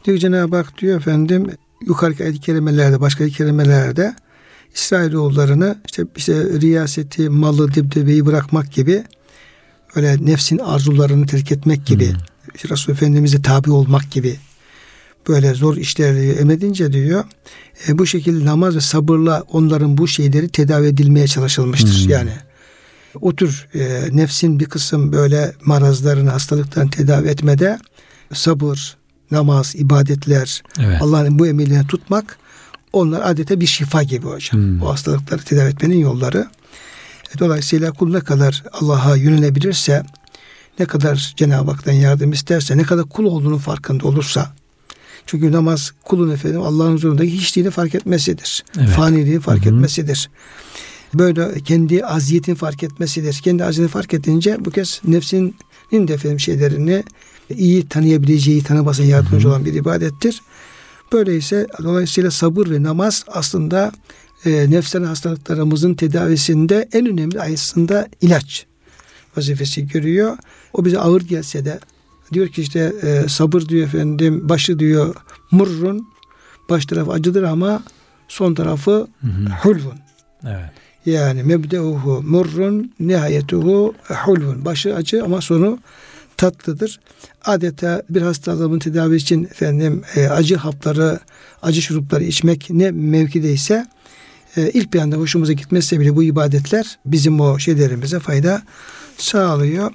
Diyor 0.04 0.18
Cenab-ı 0.18 0.56
Hak 0.56 0.78
diyor 0.78 0.96
efendim 0.96 1.50
yukarıki 1.86 2.24
ayet-i 2.24 2.40
kerimelerde 2.40 3.00
başka 3.00 3.24
ayet-i 3.24 3.36
kerimelerde 3.36 4.14
İsrailoğullarını 4.74 5.76
işte, 5.86 6.04
işte 6.16 6.60
riyaseti, 6.60 7.28
malı, 7.28 7.74
dibdebeyi 7.74 8.26
bırakmak 8.26 8.72
gibi 8.72 9.04
öyle 9.94 10.26
nefsin 10.26 10.58
arzularını 10.58 11.26
terk 11.26 11.52
etmek 11.52 11.86
gibi 11.86 12.08
hmm. 12.08 12.70
Resul 12.70 12.92
Efendimiz'e 12.92 13.42
tabi 13.42 13.70
olmak 13.70 14.10
gibi 14.10 14.36
böyle 15.28 15.54
zor 15.54 15.76
işleri 15.76 16.30
emredince 16.30 16.92
diyor 16.92 17.24
e, 17.88 17.98
bu 17.98 18.06
şekilde 18.06 18.44
namaz 18.44 18.76
ve 18.76 18.80
sabırla 18.80 19.44
onların 19.52 19.98
bu 19.98 20.08
şeyleri 20.08 20.48
tedavi 20.48 20.86
edilmeye 20.86 21.26
çalışılmıştır. 21.26 22.04
Hmm. 22.04 22.10
Yani 22.10 22.32
o 23.20 23.36
tür 23.36 23.68
e, 23.74 24.02
nefsin 24.12 24.60
bir 24.60 24.64
kısım 24.64 25.12
böyle 25.12 25.52
marazlarını, 25.64 26.30
hastalıklarını 26.30 26.90
tedavi 26.90 27.28
etmede 27.28 27.78
sabır, 28.34 28.96
namaz, 29.30 29.74
ibadetler, 29.76 30.62
Evet. 30.80 31.02
Allah'ın 31.02 31.38
bu 31.38 31.46
emirlerini 31.46 31.86
tutmak 31.86 32.38
onlar 32.92 33.30
adeta 33.30 33.60
bir 33.60 33.66
şifa 33.66 34.02
gibi 34.02 34.26
hocam. 34.26 34.60
Hmm. 34.60 34.82
O 34.82 34.92
hastalıkları 34.92 35.42
tedavi 35.42 35.68
etmenin 35.68 35.98
yolları. 35.98 36.46
Dolayısıyla 37.38 37.92
kul 37.92 38.12
ne 38.12 38.20
kadar 38.20 38.64
Allah'a 38.72 39.16
yönelebilirse, 39.16 40.02
ne 40.78 40.86
kadar 40.86 41.34
Cenab-ı 41.36 41.70
Hak'tan 41.70 41.92
yardım 41.92 42.32
isterse, 42.32 42.76
ne 42.76 42.82
kadar 42.82 43.04
kul 43.04 43.24
olduğunun 43.24 43.58
farkında 43.58 44.06
olursa, 44.06 44.54
çünkü 45.26 45.52
namaz 45.52 45.92
kulun 46.04 46.30
efendim 46.30 46.62
Allah'ın 46.62 46.92
huzurundaki 46.92 47.32
hiçliğini 47.32 47.70
fark 47.70 47.94
etmesidir. 47.94 48.64
Evet. 48.78 48.88
Faniliğini 48.88 49.40
fark 49.40 49.64
Hı 49.64 49.70
hı. 49.70 49.74
etmesidir. 49.74 50.30
Böyle 51.14 51.60
kendi 51.60 52.04
aziyetini 52.04 52.54
fark 52.54 52.82
etmesidir. 52.82 53.40
Kendi 53.44 53.64
aziyetini 53.64 53.92
fark 53.92 54.14
edince 54.14 54.56
bu 54.64 54.70
kez 54.70 55.00
nefsinin 55.04 55.54
de 55.92 56.14
efendim 56.14 56.40
şeylerini 56.40 57.04
iyi 57.50 57.88
tanıyabileceği, 57.88 58.62
tanımasına 58.62 59.06
yardımcı 59.06 59.44
Hı 59.44 59.48
hı. 59.48 59.52
olan 59.52 59.64
bir 59.64 59.74
ibadettir. 59.74 60.42
Böyleyse 61.12 61.66
dolayısıyla 61.82 62.30
sabır 62.30 62.70
ve 62.70 62.82
namaz 62.82 63.24
aslında 63.28 63.92
e, 64.46 64.70
nefsel 64.70 65.04
hastalıklarımızın 65.04 65.94
tedavisinde 65.94 66.88
en 66.92 67.06
önemli 67.06 67.40
aslında 67.40 68.08
ilaç 68.20 68.66
vazifesi 69.36 69.88
görüyor. 69.88 70.36
O 70.72 70.84
bize 70.84 70.98
ağır 70.98 71.20
gelse 71.20 71.64
de 71.64 71.80
diyor 72.32 72.48
ki 72.48 72.62
işte 72.62 72.92
e, 73.02 73.28
sabır 73.28 73.62
diyor 73.62 73.86
efendim 73.86 74.48
başı 74.48 74.78
diyor 74.78 75.14
murrun 75.50 76.08
baş 76.70 76.86
tarafı 76.86 77.12
acıdır 77.12 77.42
ama 77.42 77.82
son 78.28 78.54
tarafı 78.54 79.06
Hı 79.20 79.26
hı. 79.26 79.48
hulvun. 79.62 79.98
Evet. 80.46 80.70
Yani 81.06 81.42
mebdeuhu 81.42 82.22
murrun 82.22 82.92
nihayetuhu 83.00 83.94
hulvun. 84.08 84.64
Başı 84.64 84.94
acı 84.94 85.24
ama 85.24 85.40
sonu 85.40 85.78
tatlıdır. 86.36 87.00
Adeta 87.44 88.02
bir 88.10 88.22
hastalığın 88.22 88.78
tedavi 88.78 89.16
için 89.16 89.44
efendim 89.44 90.02
e, 90.16 90.28
acı 90.28 90.56
hapları, 90.56 91.20
acı 91.62 91.82
şurupları 91.82 92.24
içmek 92.24 92.70
ne 92.70 92.90
mevkideyse 92.90 93.86
e, 94.56 94.70
ilk 94.70 94.92
bir 94.92 94.98
anda 94.98 95.16
hoşumuza 95.16 95.52
gitmezse 95.52 96.00
bile 96.00 96.16
bu 96.16 96.22
ibadetler 96.22 96.98
bizim 97.06 97.40
o 97.40 97.58
şeylerimize 97.58 98.18
fayda 98.18 98.62
sağlıyor. 99.18 99.90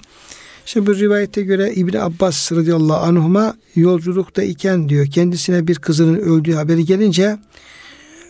Şimdi 0.65 0.87
bu 0.87 0.95
rivayete 0.95 1.41
göre 1.41 1.73
İbni 1.73 2.01
Abbas 2.01 2.51
radıyallahu 2.51 3.05
anhuma 3.05 3.55
yolculukta 3.75 4.43
iken 4.43 4.89
diyor 4.89 5.07
kendisine 5.07 5.67
bir 5.67 5.75
kızının 5.75 6.19
öldüğü 6.19 6.53
haberi 6.53 6.85
gelince 6.85 7.37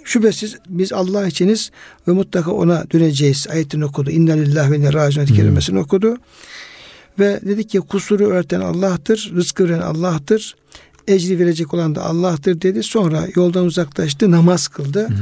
şüphesiz 0.03 0.55
biz 0.69 0.93
Allah 0.93 1.27
içiniz 1.27 1.71
ve 2.07 2.11
mutlaka 2.11 2.51
ona 2.51 2.91
döneceğiz 2.91 3.47
ayetini 3.49 3.85
okudu. 3.85 4.09
İnna 4.09 4.33
lillahi 4.33 4.71
ve 4.71 4.77
inna 4.77 4.93
raciun 4.93 5.25
Hmm. 5.25 5.35
kelimesini 5.35 5.79
okudu. 5.79 6.17
Ve 7.19 7.39
dedi 7.45 7.67
ki 7.67 7.79
kusuru 7.79 8.25
örten 8.27 8.59
Allah'tır, 8.59 9.31
rızkı 9.35 9.69
veren 9.69 9.81
Allah'tır, 9.81 10.55
ecri 11.07 11.39
verecek 11.39 11.73
olan 11.73 11.95
da 11.95 12.05
Allah'tır 12.05 12.61
dedi. 12.61 12.83
Sonra 12.83 13.27
yoldan 13.35 13.65
uzaklaştı, 13.65 14.31
namaz 14.31 14.67
kıldı. 14.67 15.07
Hı. 15.07 15.13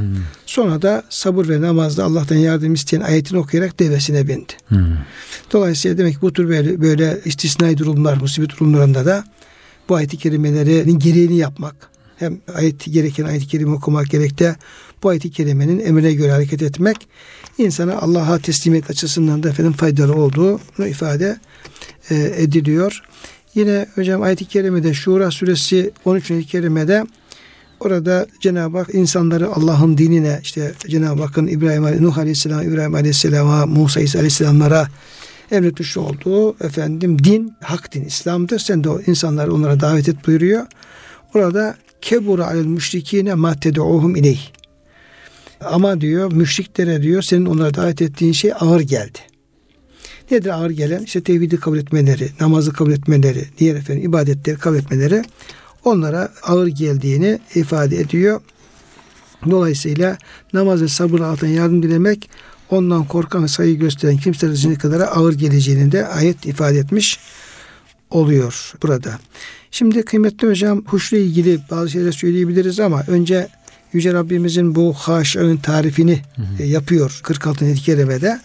Sonra 0.46 0.82
da 0.82 1.02
sabır 1.08 1.48
ve 1.48 1.60
namazda 1.60 2.04
Allah'tan 2.04 2.36
yardım 2.36 2.74
isteyen 2.74 3.00
ayetini 3.00 3.38
okuyarak 3.38 3.78
devesine 3.78 4.28
bindi. 4.28 4.52
Hı. 4.68 4.98
Dolayısıyla 5.52 5.98
demek 5.98 6.14
ki 6.14 6.22
bu 6.22 6.32
tür 6.32 6.48
böyle, 6.48 6.80
böyle 6.80 7.20
istisnai 7.24 7.78
durumlar, 7.78 8.16
musibet 8.16 8.50
durumlarında 8.50 9.06
da 9.06 9.24
bu 9.88 9.94
ayet-i 9.94 10.16
kerimelerin 10.16 10.98
gereğini 10.98 11.36
yapmak, 11.36 11.74
hem 12.16 12.40
ayet 12.54 12.92
gereken 12.92 13.24
ayet-i 13.24 13.46
kerime 13.46 13.72
okumak 13.72 14.10
gerek 14.10 14.38
de 14.38 14.56
bu 15.02 15.08
ayet-i 15.08 15.30
kerimenin 15.30 15.78
emrine 15.78 16.12
göre 16.12 16.32
hareket 16.32 16.62
etmek 16.62 16.96
insana 17.58 17.96
Allah'a 17.96 18.38
teslimiyet 18.38 18.90
açısından 18.90 19.42
da 19.42 19.48
efendim 19.48 19.72
faydalı 19.72 20.14
olduğunu 20.14 20.86
ifade 20.86 21.40
e, 22.10 22.32
ediliyor. 22.36 23.02
Yine 23.56 23.86
hocam 23.94 24.22
ayet-i 24.22 24.44
kerimede 24.44 24.94
Şura 24.94 25.30
suresi 25.30 25.90
13. 26.04 26.30
ayet-i 26.30 26.46
kerimede 26.46 27.04
orada 27.80 28.26
Cenab-ı 28.40 28.78
Hak 28.78 28.94
insanları 28.94 29.48
Allah'ın 29.48 29.98
dinine 29.98 30.40
işte 30.42 30.72
Cenab-ı 30.88 31.22
Hakk'ın 31.22 31.46
İbrahim 31.46 32.04
Nuh 32.04 32.18
Aleyhisselam, 32.18 32.72
İbrahim 32.72 32.94
Aleyhisselam'a, 32.94 33.66
Musa 33.66 34.00
Aleyhisselamlara 34.00 34.88
emretmiş 35.50 35.96
olduğu 35.96 36.64
efendim 36.64 37.24
din, 37.24 37.52
hak 37.60 37.94
din, 37.94 38.04
İslam'dır. 38.04 38.58
Sen 38.58 38.84
de 38.84 38.90
o 38.90 39.00
insanları 39.00 39.54
onlara 39.54 39.80
davet 39.80 40.08
et 40.08 40.26
buyuruyor. 40.26 40.66
Orada 41.34 41.76
kebura 42.00 42.46
alel 42.46 42.66
müşrikine 42.66 43.34
ma 43.34 43.54
ted'uhum 43.54 44.16
ileyh. 44.16 44.40
Ama 45.60 46.00
diyor 46.00 46.32
müşriklere 46.32 47.02
diyor 47.02 47.22
senin 47.22 47.46
onlara 47.46 47.74
davet 47.74 48.02
ettiğin 48.02 48.32
şey 48.32 48.52
ağır 48.60 48.80
geldi. 48.80 49.18
Nedir 50.30 50.50
ağır 50.50 50.70
gelen? 50.70 51.02
İşte 51.02 51.22
tevhidi 51.22 51.60
kabul 51.60 51.78
etmeleri, 51.78 52.30
namazı 52.40 52.72
kabul 52.72 52.92
etmeleri, 52.92 53.44
diğer 53.58 53.74
efendim 53.74 54.04
ibadetleri 54.04 54.58
kabul 54.58 54.76
etmeleri 54.76 55.22
onlara 55.84 56.32
ağır 56.42 56.66
geldiğini 56.66 57.40
ifade 57.54 57.96
ediyor. 57.96 58.40
Dolayısıyla 59.50 60.18
namaz 60.52 60.82
ve 60.82 60.88
sabır 60.88 61.20
altına 61.20 61.50
yardım 61.50 61.82
dilemek 61.82 62.30
ondan 62.70 63.04
korkan 63.04 63.42
ve 63.42 63.48
sayı 63.48 63.78
gösteren 63.78 64.16
kimseler 64.16 64.52
için 64.52 64.74
kadar 64.74 65.00
ağır 65.00 65.32
geleceğini 65.32 65.92
de 65.92 66.06
ayet 66.06 66.46
ifade 66.46 66.78
etmiş 66.78 67.20
oluyor 68.10 68.72
burada. 68.82 69.18
Şimdi 69.70 70.02
kıymetli 70.02 70.48
hocam 70.48 70.84
huşla 70.86 71.16
ilgili 71.16 71.60
bazı 71.70 71.90
şeyler 71.90 72.12
söyleyebiliriz 72.12 72.80
ama 72.80 73.04
önce 73.08 73.48
Yüce 73.92 74.12
Rabbimizin 74.12 74.74
bu 74.74 74.94
haşın 74.94 75.56
tarifini 75.56 76.20
e, 76.58 76.64
yapıyor 76.64 77.20
46. 77.22 77.64
ayet-i 77.64 77.82
kerimede. 77.82 78.40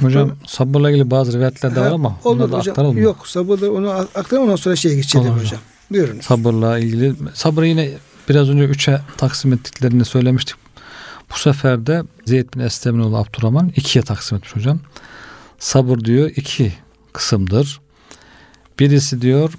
Hocam 0.00 0.32
sabırla 0.46 0.90
ilgili 0.90 1.10
bazı 1.10 1.32
rivayetler 1.32 1.76
de 1.76 1.80
var 1.80 1.92
ama 1.92 2.16
olur 2.24 2.52
da 2.52 2.58
hocam. 2.58 2.72
aktaralım? 2.72 2.98
Yok 2.98 3.28
sabırla 3.28 3.70
onu 3.70 3.90
aktaralım 3.90 4.44
ondan 4.48 4.56
sonra 4.56 4.76
şeye 4.76 4.94
geçelim 4.94 5.24
hocam. 5.24 5.40
hocam. 5.40 5.60
Buyurun. 5.90 6.20
Sabırla 6.20 6.78
ilgili 6.78 7.14
sabrı 7.34 7.66
yine 7.66 7.90
biraz 8.28 8.48
önce 8.50 8.64
üçe 8.64 9.00
taksim 9.16 9.52
ettiklerini 9.52 10.04
söylemiştik. 10.04 10.56
Bu 11.34 11.38
sefer 11.38 11.86
de 11.86 12.02
Zeyd 12.24 12.54
bin 12.54 12.60
Eslem'in 12.60 13.00
oğlu 13.00 13.16
Abdurrahman 13.16 13.72
ikiye 13.76 14.04
taksim 14.04 14.38
etmiş 14.38 14.56
hocam. 14.56 14.80
Sabır 15.58 15.98
diyor 15.98 16.30
iki 16.36 16.72
kısımdır. 17.12 17.80
Birisi 18.78 19.22
diyor 19.22 19.52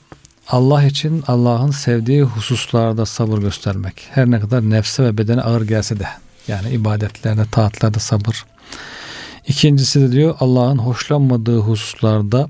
Allah 0.47 0.83
için 0.83 1.23
Allah'ın 1.27 1.71
sevdiği 1.71 2.23
hususlarda 2.23 3.05
sabır 3.05 3.37
göstermek. 3.37 4.07
Her 4.11 4.31
ne 4.31 4.39
kadar 4.39 4.69
nefse 4.69 5.03
ve 5.03 5.17
bedene 5.17 5.41
ağır 5.41 5.61
gelse 5.61 5.99
de. 5.99 6.07
Yani 6.47 6.69
ibadetlerde, 6.69 7.45
taatlerde 7.51 7.99
sabır. 7.99 8.45
İkincisi 9.47 10.01
de 10.01 10.11
diyor 10.11 10.35
Allah'ın 10.39 10.77
hoşlanmadığı 10.77 11.59
hususlarda 11.59 12.49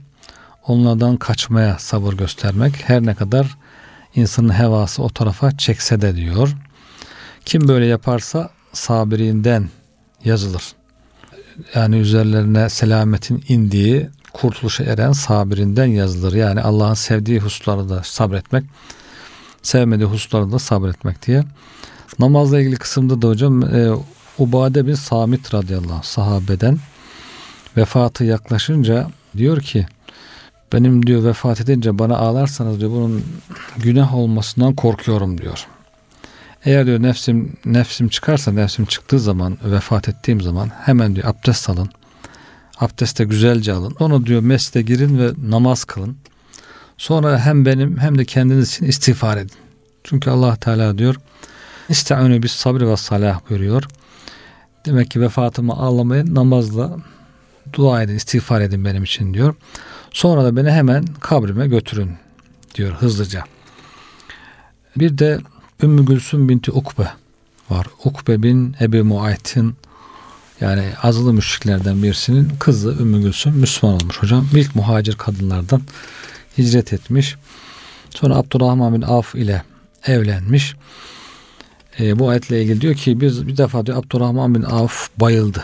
onlardan 0.68 1.18
kaçmaya 1.18 1.80
sabır 1.80 2.14
göstermek. 2.14 2.90
Her 2.90 3.06
ne 3.06 3.16
kadar 3.16 3.58
insanın 4.16 4.60
hevası 4.60 5.04
o 5.04 5.10
tarafa 5.10 5.58
çekse 5.58 6.02
de 6.02 6.16
diyor. 6.16 6.56
Kim 7.46 7.68
böyle 7.68 7.86
yaparsa 7.86 8.50
sabirinden 8.74 9.70
yazılır. 10.26 10.64
Yani 11.76 11.98
üzerlerine 11.98 12.70
selametin 12.70 13.44
indiği, 13.48 14.10
kurtuluşa 14.34 14.84
eren 14.84 15.12
sabirinden 15.12 15.86
yazılır. 15.86 16.34
Yani 16.34 16.62
Allah'ın 16.62 16.94
sevdiği 16.94 17.40
hususlarda 17.40 17.90
da 17.90 18.04
sabretmek, 18.04 18.64
sevmediği 19.62 20.10
hususlarda 20.10 20.52
da 20.52 20.60
sabretmek 20.60 21.28
diye. 21.28 21.44
Namazla 22.20 22.60
ilgili 22.60 22.76
kısımda 22.76 23.22
da 23.22 23.28
hocam 23.28 23.64
e, 23.64 23.90
Ubade 24.40 24.88
bin 24.88 24.94
Samit 24.94 25.54
radıyallahu 25.54 25.94
anh 25.94 26.04
sahabeden 26.04 26.78
vefatı 27.78 28.24
yaklaşınca 28.24 29.08
diyor 29.38 29.62
ki 29.62 29.86
benim 30.74 31.08
diyor 31.08 31.24
vefat 31.24 31.62
edince 31.62 32.00
bana 32.00 32.18
ağlarsanız 32.18 32.80
diyor 32.80 32.92
bunun 32.92 33.24
günah 33.78 34.16
olmasından 34.16 34.76
korkuyorum 34.76 35.42
diyor. 35.42 35.68
Eğer 36.66 36.86
diyor 36.86 37.02
nefsim 37.02 37.58
nefsim 37.66 38.08
çıkarsa 38.08 38.52
nefsim 38.52 38.86
çıktığı 38.86 39.20
zaman 39.20 39.58
vefat 39.64 40.10
ettiğim 40.10 40.42
zaman 40.42 40.72
hemen 40.86 41.16
diyor 41.16 41.28
abdest 41.28 41.70
alın. 41.70 41.90
Abdeste 42.80 43.24
güzelce 43.24 43.74
alın. 43.74 43.96
Onu 44.00 44.26
diyor 44.26 44.42
mescide 44.42 44.82
girin 44.82 45.20
ve 45.20 45.32
namaz 45.50 45.86
kılın. 45.86 46.18
Sonra 46.98 47.40
hem 47.40 47.66
benim 47.66 47.98
hem 47.98 48.18
de 48.18 48.26
kendiniz 48.26 48.70
için 48.70 48.86
istiğfar 48.86 49.38
edin. 49.38 49.58
Çünkü 50.04 50.30
Allah 50.30 50.56
Teala 50.56 50.98
diyor 50.98 51.16
İsta'unu 51.90 52.44
bis 52.44 52.52
sabri 52.52 52.88
ve 52.90 52.98
salah 52.98 53.40
buyuruyor. 53.50 53.84
Demek 54.88 55.12
ki 55.12 55.22
vefatımı 55.22 55.74
ağlamayın 55.74 56.36
namazla 56.36 56.98
dua 57.74 58.04
edin, 58.04 58.16
istiğfar 58.16 58.62
edin 58.62 58.86
benim 58.86 59.04
için 59.04 59.34
diyor. 59.34 59.56
Sonra 60.12 60.44
da 60.44 60.56
beni 60.56 60.72
hemen 60.72 61.06
kabrime 61.20 61.68
götürün 61.68 62.12
diyor 62.76 62.94
hızlıca. 62.94 63.44
Bir 64.96 65.18
de 65.18 65.40
Ümmü 65.84 66.06
Gülsüm 66.06 66.50
binti 66.50 66.72
Ukbe 66.72 67.08
var. 67.70 67.88
Ukbe 68.04 68.44
bin 68.44 68.76
Ebi 68.82 69.04
Muayt'in 69.04 69.76
yani 70.62 70.86
azılı 71.04 71.34
müşriklerden 71.34 72.04
birisinin 72.04 72.52
kızı 72.60 72.90
Ümmü 73.00 73.22
Gülsüm 73.22 73.54
Müslüman 73.54 73.96
olmuş 73.96 74.18
hocam. 74.24 74.48
İlk 74.54 74.76
muhacir 74.76 75.16
kadınlardan 75.16 75.82
hicret 76.58 76.94
etmiş. 76.94 77.36
Sonra 78.10 78.36
Abdurrahman 78.36 78.94
bin 78.94 79.02
Avf 79.02 79.36
ile 79.36 79.64
evlenmiş. 80.06 80.76
E, 82.00 82.20
bu 82.20 82.30
ayetle 82.30 82.62
ilgili 82.62 82.82
diyor 82.82 82.96
ki 82.96 83.22
biz 83.22 83.48
bir 83.48 83.58
defa 83.58 83.86
diyor 83.86 83.98
Abdurrahman 83.98 84.56
bin 84.56 84.62
Avf 84.62 85.10
bayıldı. 85.18 85.64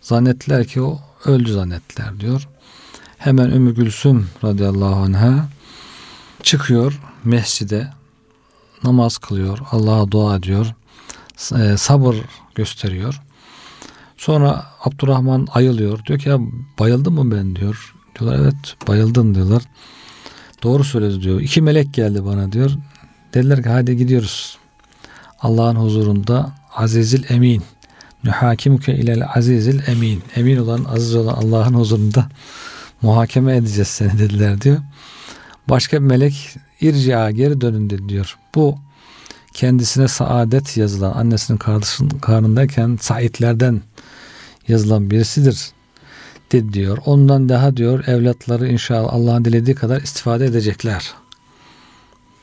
Zannettiler 0.00 0.66
ki 0.66 0.82
o 0.82 1.00
öldü 1.24 1.52
zannettiler 1.52 2.20
diyor. 2.20 2.48
Hemen 3.18 3.50
Ümmü 3.50 3.74
Gülsüm 3.74 4.28
radıyallahu 4.44 4.94
anh'a 4.94 5.48
çıkıyor 6.42 7.00
mescide 7.24 7.88
namaz 8.84 9.18
kılıyor. 9.18 9.58
Allah'a 9.70 10.10
dua 10.10 10.36
ediyor. 10.36 10.74
E, 11.58 11.76
sabır 11.76 12.16
gösteriyor. 12.54 13.22
Sonra 14.16 14.66
Abdurrahman 14.84 15.46
ayılıyor. 15.54 16.04
Diyor 16.04 16.18
ki 16.18 16.28
ya 16.28 16.38
bayıldım 16.78 17.14
mı 17.14 17.36
ben 17.36 17.56
diyor. 17.56 17.94
Diyorlar 18.18 18.38
evet 18.38 18.76
bayıldın 18.88 19.34
diyorlar. 19.34 19.62
Doğru 20.62 20.84
söyledi 20.84 21.22
diyor. 21.22 21.40
İki 21.40 21.62
melek 21.62 21.94
geldi 21.94 22.24
bana 22.24 22.52
diyor. 22.52 22.70
Dediler 23.34 23.62
ki 23.62 23.68
hadi 23.68 23.96
gidiyoruz. 23.96 24.58
Allah'ın 25.46 25.76
huzurunda 25.76 26.52
azizil 26.74 27.24
emin. 27.30 27.62
Nuhakimuke 28.24 28.94
ilel 28.94 29.22
azizil 29.34 29.80
emin. 29.88 30.22
Emin 30.36 30.56
olan 30.56 30.84
aziz 30.84 31.14
olan 31.14 31.34
Allah'ın 31.34 31.74
huzurunda 31.74 32.28
muhakeme 33.02 33.56
edeceğiz 33.56 33.88
seni 33.88 34.18
dediler 34.18 34.60
diyor. 34.60 34.78
Başka 35.68 36.00
bir 36.00 36.06
melek 36.06 36.56
irca 36.80 37.30
geri 37.30 37.60
dönün 37.60 37.90
dedi 37.90 38.08
diyor. 38.08 38.38
Bu 38.54 38.78
kendisine 39.52 40.08
saadet 40.08 40.76
yazılan 40.76 41.12
annesinin 41.12 41.58
karnındayken 42.20 42.98
saitlerden 43.00 43.80
yazılan 44.68 45.10
birisidir 45.10 45.70
dedi 46.52 46.72
diyor. 46.72 46.98
Ondan 47.06 47.48
daha 47.48 47.76
diyor 47.76 48.04
evlatları 48.06 48.68
inşallah 48.68 49.12
Allah'ın 49.12 49.44
dilediği 49.44 49.74
kadar 49.74 50.00
istifade 50.00 50.46
edecekler. 50.46 51.14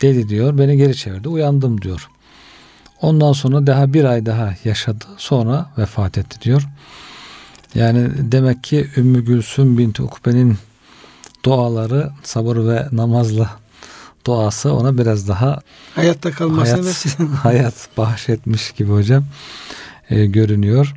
Dedi 0.02 0.30
diyor. 0.30 0.58
Beni 0.58 0.78
geri 0.78 0.96
çevirdi. 0.96 1.28
Uyandım 1.30 1.82
diyor. 1.82 2.10
Ondan 3.04 3.34
sonra 3.34 3.68
daha 3.68 3.94
bir 3.94 4.04
ay 4.04 4.26
daha 4.26 4.54
yaşadı. 4.63 5.06
Sonra 5.18 5.70
vefat 5.78 6.18
etti 6.18 6.42
diyor. 6.42 6.63
Yani 7.76 8.10
demek 8.18 8.63
ki 8.63 8.89
Ümmü 8.98 9.26
Gülsüm 9.26 9.78
binti 9.78 10.04
Ukbe'nin 10.04 10.58
duaları 11.46 12.12
sabır 12.24 12.58
ve 12.68 12.88
namazla 12.92 13.50
duası 14.26 14.74
ona 14.74 14.98
biraz 14.98 15.28
daha 15.28 15.60
hayatta 15.96 16.32
kalması 16.32 16.72
hayat, 16.72 17.20
hayat 17.44 17.89
bahşetmiş 17.98 18.72
gibi 18.72 18.92
hocam 18.92 19.26
e, 20.10 20.26
görünüyor. 20.26 20.94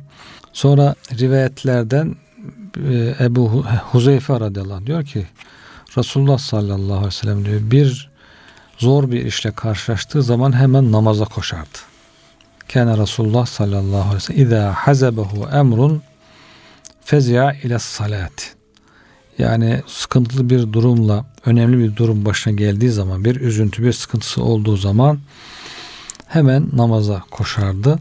Sonra 0.53 0.95
rivayetlerden 1.19 2.15
e, 2.89 3.15
Ebu 3.19 3.65
Huzeyfe 3.91 4.39
radıyallahu 4.39 4.75
anh 4.75 4.85
diyor 4.85 5.05
ki 5.05 5.27
Resulullah 5.97 6.37
sallallahu 6.37 6.93
aleyhi 6.93 7.07
ve 7.07 7.11
sellem 7.11 7.45
diyor 7.45 7.61
bir 7.63 8.09
zor 8.77 9.11
bir 9.11 9.25
işle 9.25 9.51
karşılaştığı 9.51 10.23
zaman 10.23 10.55
hemen 10.55 10.91
namaza 10.91 11.25
koşardı. 11.25 11.86
Kâne 12.73 12.97
Resulullah 12.97 13.45
sallallahu 13.45 14.01
aleyhi 14.01 14.15
ve 14.15 14.19
sellem 14.19 14.41
İzâ 14.41 14.73
hazebehu 14.73 15.49
emrun 15.53 16.01
fezi'a 17.01 17.53
ile 17.53 17.79
salat. 17.79 18.55
Yani 19.37 19.81
sıkıntılı 19.87 20.49
bir 20.49 20.73
durumla 20.73 21.25
önemli 21.45 21.79
bir 21.79 21.95
durum 21.95 22.25
başına 22.25 22.53
geldiği 22.53 22.89
zaman 22.89 23.25
bir 23.25 23.35
üzüntü 23.35 23.83
bir 23.83 23.93
sıkıntısı 23.93 24.43
olduğu 24.43 24.77
zaman 24.77 25.19
hemen 26.27 26.69
namaza 26.73 27.23
koşardı. 27.31 27.99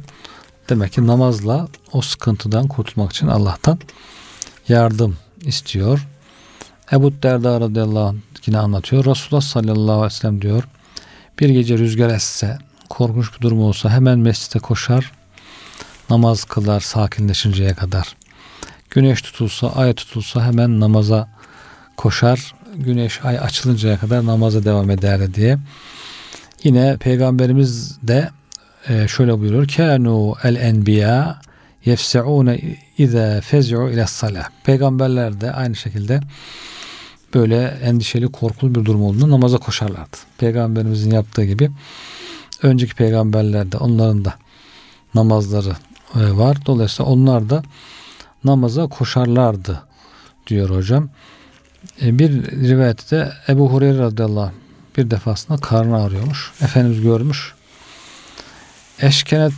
Demek 0.68 0.92
ki 0.92 1.06
namazla 1.06 1.68
o 1.92 2.02
sıkıntıdan 2.02 2.68
kurtulmak 2.68 3.12
için 3.12 3.26
Allah'tan 3.26 3.78
yardım 4.68 5.16
istiyor. 5.40 6.06
Ebu 6.92 7.22
Derda 7.22 7.60
radıyallahu 7.60 8.08
anh 8.08 8.16
yine 8.46 8.58
anlatıyor. 8.58 9.04
Resulullah 9.04 9.42
sallallahu 9.42 9.92
aleyhi 9.92 10.04
ve 10.04 10.10
sellem 10.10 10.42
diyor. 10.42 10.68
Bir 11.40 11.48
gece 11.48 11.78
rüzgar 11.78 12.10
esse, 12.10 12.58
korkunç 12.88 13.26
bir 13.36 13.40
durum 13.40 13.60
olsa 13.60 13.90
hemen 13.90 14.18
mescide 14.18 14.58
koşar, 14.58 15.12
namaz 16.10 16.44
kılar 16.44 16.80
sakinleşinceye 16.80 17.74
kadar. 17.74 18.16
Güneş 18.90 19.22
tutulsa, 19.22 19.68
ay 19.68 19.94
tutulsa 19.94 20.44
hemen 20.44 20.80
namaza 20.80 21.28
koşar. 21.96 22.54
Güneş, 22.74 23.24
ay 23.24 23.38
açılıncaya 23.38 23.98
kadar 23.98 24.26
namaza 24.26 24.64
devam 24.64 24.90
eder 24.90 25.34
diye. 25.34 25.58
Yine 26.64 26.96
Peygamberimiz 26.96 27.98
de 28.02 28.30
e, 28.88 29.08
şöyle 29.08 29.38
buyuruyor. 29.38 29.68
Kânu 29.68 30.34
el 30.44 30.56
enbiya 30.56 31.40
yefse'ûne 31.84 32.60
izâ 32.98 33.40
fez'u 33.40 33.90
ile 33.90 34.06
salah. 34.06 34.48
Peygamberler 34.64 35.40
de 35.40 35.52
aynı 35.52 35.76
şekilde 35.76 36.20
böyle 37.34 37.78
endişeli, 37.82 38.32
korkulu 38.32 38.74
bir 38.74 38.84
durum 38.84 39.02
olduğunda 39.02 39.30
namaza 39.30 39.58
koşarlardı. 39.58 40.16
Peygamberimizin 40.38 41.10
yaptığı 41.10 41.44
gibi 41.44 41.70
önceki 42.62 42.94
peygamberler 42.94 43.72
de 43.72 43.76
onların 43.76 44.24
da 44.24 44.34
namazları 45.14 45.76
e, 46.14 46.36
var. 46.36 46.56
Dolayısıyla 46.66 47.12
onlar 47.12 47.50
da 47.50 47.62
namaza 48.44 48.86
koşarlardı 48.86 49.82
diyor 50.46 50.70
hocam. 50.70 51.08
E, 52.02 52.18
bir 52.18 52.30
rivayette 52.68 53.32
Ebu 53.48 53.72
Hureyre 53.72 53.98
radıyallahu 53.98 54.40
anh 54.44 54.52
bir 54.96 55.10
defasında 55.10 55.58
karnı 55.58 56.02
ağrıyormuş. 56.02 56.52
Efendimiz 56.62 57.00
görmüş. 57.00 57.54
Eşkenet 59.00 59.52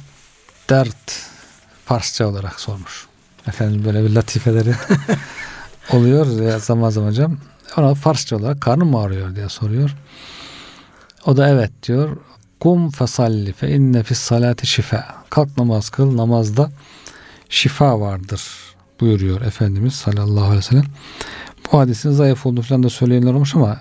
dert 0.71 1.29
Farsça 1.85 2.27
olarak 2.27 2.61
sormuş. 2.61 3.07
Efendim 3.47 3.85
böyle 3.85 4.05
bir 4.05 4.11
latifeleri 4.11 4.75
oluyor 5.93 6.41
ya 6.41 6.59
zaman 6.59 6.91
zaman 6.91 7.09
hocam. 7.09 7.39
Ona 7.77 7.95
Farsça 7.95 8.37
olarak 8.37 8.61
karnım 8.61 8.91
mı 8.91 9.01
ağrıyor 9.01 9.37
diye 9.37 9.49
soruyor. 9.49 9.97
O 11.27 11.37
da 11.37 11.49
evet 11.49 11.71
diyor. 11.83 12.17
Kum 12.61 12.91
fesalli 12.91 13.53
fe 13.53 13.71
inne 13.71 14.03
fis 14.03 14.19
salati 14.19 14.67
şifa. 14.67 15.05
Kalk 15.31 15.59
namaz 15.59 15.91
kıl. 15.91 16.17
Namazda 16.17 16.71
şifa 17.49 18.01
vardır 18.01 18.43
buyuruyor 19.01 19.41
Efendimiz 19.41 19.95
sallallahu 19.95 20.45
aleyhi 20.45 20.59
ve 20.59 20.63
sellem. 20.63 20.85
Bu 21.73 21.79
hadisin 21.79 22.11
zayıf 22.11 22.47
olduğu 22.47 22.63
falan 22.63 22.83
da 22.83 22.91
söyleyenler 22.91 23.35
olmuş 23.35 23.55
ama 23.55 23.77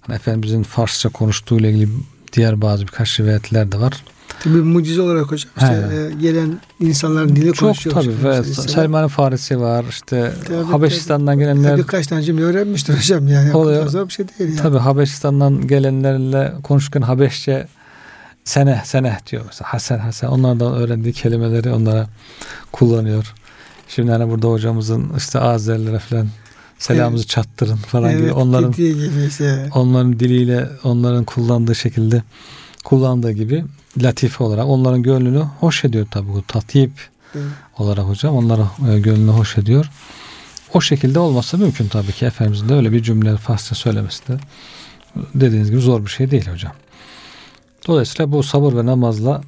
hani 0.00 0.16
Efendimizin 0.16 0.62
Farsça 0.62 1.08
konuştuğu 1.08 1.58
ile 1.58 1.70
ilgili 1.70 1.88
diğer 2.32 2.62
bazı 2.62 2.82
birkaç 2.82 3.20
rivayetler 3.20 3.72
de 3.72 3.80
var. 3.80 4.04
Tabii 4.44 4.56
mucize 4.56 5.02
olarak 5.02 5.32
hocam. 5.32 5.50
İşte 5.56 5.88
e, 5.94 6.14
gelen 6.20 6.60
insanların 6.80 7.36
dili 7.36 7.52
Çok 7.52 7.76
tabii. 7.90 8.24
Ve 8.24 8.44
Selman 8.44 9.08
Farisi 9.08 9.60
var. 9.60 9.84
İşte 9.90 10.32
tabii, 10.46 10.64
Habeşistan'dan 10.64 11.34
tabii. 11.34 11.44
gelenler. 11.44 11.78
Birkaç 11.78 12.06
tane 12.06 12.22
cümle 12.22 12.42
öğrenmiştir 12.42 12.96
hocam. 12.98 13.28
Yani 13.28 13.54
oluyor. 13.54 14.08
Bir 14.08 14.12
şey 14.12 14.28
değil. 14.28 14.50
Yani. 14.50 14.62
Tabii 14.62 14.78
Habeşistan'dan 14.78 15.66
gelenlerle 15.66 16.52
konuşurken 16.62 17.02
Habeşçe 17.02 17.66
sene 18.46 18.82
sene 18.84 19.18
diyor 19.30 19.42
mesela 19.46 19.72
Hasan 19.72 19.98
Hasan 19.98 20.32
onlardan 20.32 20.74
öğrendiği 20.74 21.14
kelimeleri 21.14 21.70
onlara 21.70 22.06
kullanıyor. 22.72 23.34
Şimdi 23.88 24.10
hani 24.10 24.30
burada 24.30 24.48
hocamızın 24.48 25.12
işte 25.16 25.40
Azerlere 25.40 25.98
falan 25.98 26.28
selamımızı 26.78 27.22
evet. 27.22 27.30
çattırın 27.30 27.76
falan 27.76 28.10
evet, 28.10 28.20
gibi 28.20 28.32
onların 28.32 28.72
gibi 28.72 29.26
işte. 29.28 29.70
onların 29.74 30.20
diliyle 30.20 30.68
onların 30.84 31.24
kullandığı 31.24 31.74
şekilde 31.74 32.22
kullandığı 32.84 33.32
gibi 33.32 33.64
latife 34.02 34.44
olarak 34.44 34.66
onların 34.66 35.02
gönlünü 35.02 35.42
hoş 35.60 35.84
ediyor 35.84 36.06
tabi 36.10 36.28
bu 36.28 36.42
tatip 36.42 36.90
evet. 37.34 37.46
olarak 37.78 38.04
hocam 38.04 38.36
onlara 38.36 38.70
e, 38.90 39.00
gönlünü 39.00 39.30
hoş 39.30 39.58
ediyor. 39.58 39.90
O 40.74 40.80
şekilde 40.80 41.18
olması 41.18 41.58
mümkün 41.58 41.88
tabii 41.88 42.12
ki 42.12 42.24
Efendimizin 42.24 42.68
de 42.68 42.74
öyle 42.74 42.92
bir 42.92 43.02
cümle 43.02 43.36
Farsça 43.36 43.74
söylemesi 43.74 44.28
de 44.28 44.38
dediğiniz 45.34 45.70
gibi 45.70 45.80
zor 45.80 46.04
bir 46.04 46.10
şey 46.10 46.30
değil 46.30 46.46
hocam. 46.50 46.72
Dolayısıyla 47.86 48.32
bu 48.32 48.42
sabır 48.42 48.76
ve 48.76 48.86
namazla 48.86 49.42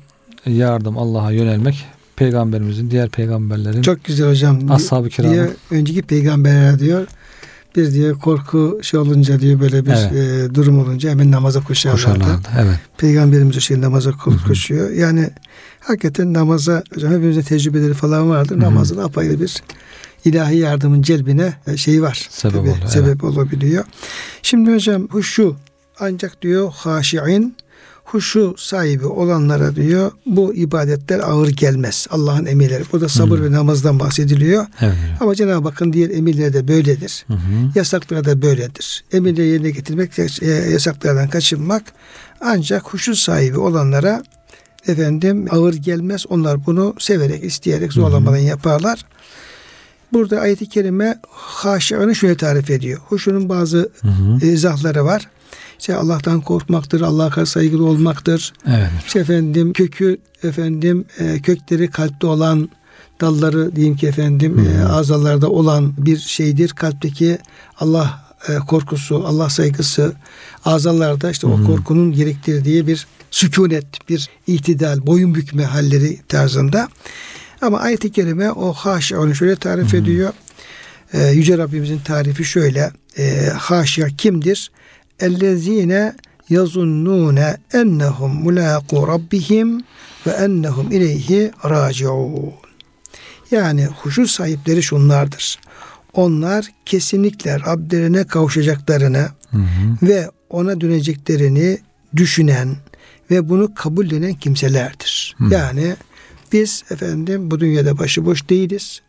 yardım 0.47 0.99
Allah'a 0.99 1.33
yönelmek 1.33 1.85
peygamberimizin 2.17 2.91
diğer 2.91 3.09
peygamberlerin 3.09 3.83
çok 3.83 4.05
güzel 4.05 4.31
hocam. 4.31 4.71
Ashab-ı 4.71 5.09
kiramın 5.09 5.35
diye 5.35 5.51
önceki 5.71 6.03
peygamberler 6.03 6.79
diyor 6.79 7.07
bir 7.77 7.93
diye 7.93 8.13
korku 8.13 8.81
şey 8.83 9.01
olunca 9.01 9.41
diye 9.41 9.61
böyle 9.61 9.87
bir 9.87 9.91
evet. 9.91 10.13
e, 10.51 10.55
durum 10.55 10.79
olunca 10.79 11.11
hemen 11.11 11.31
namaza 11.31 11.61
koşarlardı. 11.61 12.03
koşarlardı 12.05 12.49
evet. 12.59 12.79
Peygamberimiz 12.99 13.57
o 13.57 13.61
şekilde 13.61 13.87
namaza 13.87 14.13
koşuyor. 14.47 14.91
Hı-hı. 14.91 14.99
Yani 14.99 15.31
hakikaten 15.81 16.35
namaza 16.35 16.83
hocam 16.95 17.13
hepimizde 17.13 17.43
tecrübeleri 17.43 17.95
falan 17.95 18.31
vardır. 18.31 18.57
Hı-hı. 18.57 18.65
Namazın 18.65 18.99
apayrı 18.99 19.41
bir 19.41 19.63
ilahi 20.25 20.57
yardımın 20.57 21.03
celbine 21.03 21.53
e, 21.67 21.77
şeyi 21.77 22.03
var. 22.03 22.27
Sebep, 22.31 22.57
tabii, 22.57 22.71
oluyor, 22.71 22.87
sebep 22.87 23.09
evet. 23.09 23.25
olabiliyor. 23.25 23.85
Şimdi 24.43 24.75
hocam 24.75 25.09
huşu 25.09 25.57
ancak 26.01 26.43
diyor 26.43 26.73
haşi'in 26.73 27.57
huşu 28.13 28.55
sahibi 28.59 29.07
olanlara 29.07 29.77
diyor 29.77 30.11
bu 30.27 30.55
ibadetler 30.55 31.19
ağır 31.19 31.49
gelmez. 31.49 32.07
Allah'ın 32.11 32.47
emirleri. 32.47 32.85
Burada 32.93 33.09
sabır 33.09 33.39
hı 33.39 33.45
ve 33.45 33.53
namazdan 33.53 34.01
bahsediliyor. 34.01 34.67
Evet. 34.81 34.95
Ama 35.21 35.35
Cenab-ı 35.35 35.69
Hakk'ın 35.69 35.93
diğer 35.93 36.11
emirleri 36.11 36.53
de 36.53 36.69
böyledir. 36.69 37.25
Hı-hı. 37.27 37.71
Yasakları 37.75 38.25
da 38.25 38.43
böyledir. 38.43 39.05
Emirleri 39.13 39.47
yerine 39.47 39.71
getirmek, 39.71 40.19
e, 40.19 40.47
yasaklardan 40.47 41.29
kaçınmak 41.29 41.83
ancak 42.41 42.83
huşu 42.83 43.17
sahibi 43.17 43.59
olanlara 43.59 44.23
efendim 44.87 45.47
ağır 45.51 45.75
gelmez. 45.75 46.25
Onlar 46.29 46.67
bunu 46.67 46.95
severek, 46.99 47.45
isteyerek, 47.45 47.93
zorlamadan 47.93 48.37
yaparlar. 48.39 49.05
Burada 50.13 50.41
ayet-i 50.41 50.69
kerime 50.69 51.21
haşianı 51.31 52.15
şöyle 52.15 52.37
tarif 52.37 52.71
ediyor. 52.71 53.01
Huşunun 53.09 53.49
bazı 53.49 53.91
hı 54.01 54.09
hı. 54.09 54.47
izahları 54.47 55.05
var. 55.05 55.29
İşte 55.79 55.95
Allah'tan 55.95 56.41
korkmaktır, 56.41 57.01
Allah'a 57.01 57.31
karşı 57.31 57.51
saygılı 57.51 57.87
olmaktır. 57.87 58.53
Evet. 58.67 58.91
İşte 59.07 59.21
efendim 59.21 59.73
kökü 59.73 60.19
efendim 60.43 61.05
e, 61.19 61.43
kökleri 61.43 61.91
kalpte 61.91 62.27
olan 62.27 62.69
dalları 63.21 63.77
diyeyim 63.77 63.97
ki 63.97 64.07
efendim 64.07 64.59
e, 64.59 64.85
azalarda 64.85 65.51
olan 65.51 65.95
bir 65.99 66.17
şeydir. 66.19 66.71
Kalpteki 66.71 67.39
Allah 67.81 68.29
e, 68.49 68.55
korkusu, 68.57 69.25
Allah 69.27 69.51
saygısı 69.51 70.13
azalarda 70.65 71.31
işte 71.31 71.47
o 71.47 71.65
korkunun 71.65 72.13
gerektirdiği 72.13 72.87
bir 72.87 73.07
sükunet, 73.31 74.09
bir 74.09 74.29
itidal, 74.47 75.07
boyun 75.07 75.35
bükme 75.35 75.65
halleri 75.65 76.19
tarzında. 76.29 76.89
Ama 77.63 77.79
ayet-i 77.79 78.13
kerime 78.13 78.51
o 78.51 78.73
haşa 78.73 79.35
şöyle 79.35 79.57
tarif 79.57 79.95
ediyor. 79.95 80.33
E, 81.13 81.29
Yüce 81.29 81.59
Rabbimizin 81.59 81.99
tarifi 81.99 82.45
şöyle. 82.45 82.91
E, 83.19 83.47
haşa 83.59 84.09
kimdir? 84.09 84.71
Ellezine 85.21 86.15
yazunnune 86.51 87.57
ennehum 87.73 88.35
mulaqu 88.35 89.09
rabbihim 89.09 89.83
ve 90.27 90.31
ennehum 90.31 90.93
ileyhi 90.93 91.53
raciun. 91.65 92.53
Yani 93.51 93.87
huşu 93.87 94.27
sahipleri 94.27 94.83
şunlardır. 94.83 95.59
Onlar 96.13 96.67
kesinlikle 96.85 97.61
Rablerine 97.61 98.27
kavuşacaklarını 98.27 99.29
Hı 99.51 99.57
hı. 99.57 99.97
ve 100.03 100.31
ona 100.51 100.81
döneceklerini 100.81 101.79
düşünen 102.17 102.77
ve 103.31 103.49
bunu 103.49 103.75
kabullenen 103.75 104.35
kimselerdir. 104.35 105.37
Hı. 105.39 105.55
Yani 105.55 105.97
biz 106.53 106.85
efendim 106.91 107.51
bu 107.51 107.61
dünyada 107.61 107.99
başıboş 107.99 108.49
değiliz. 108.49 109.01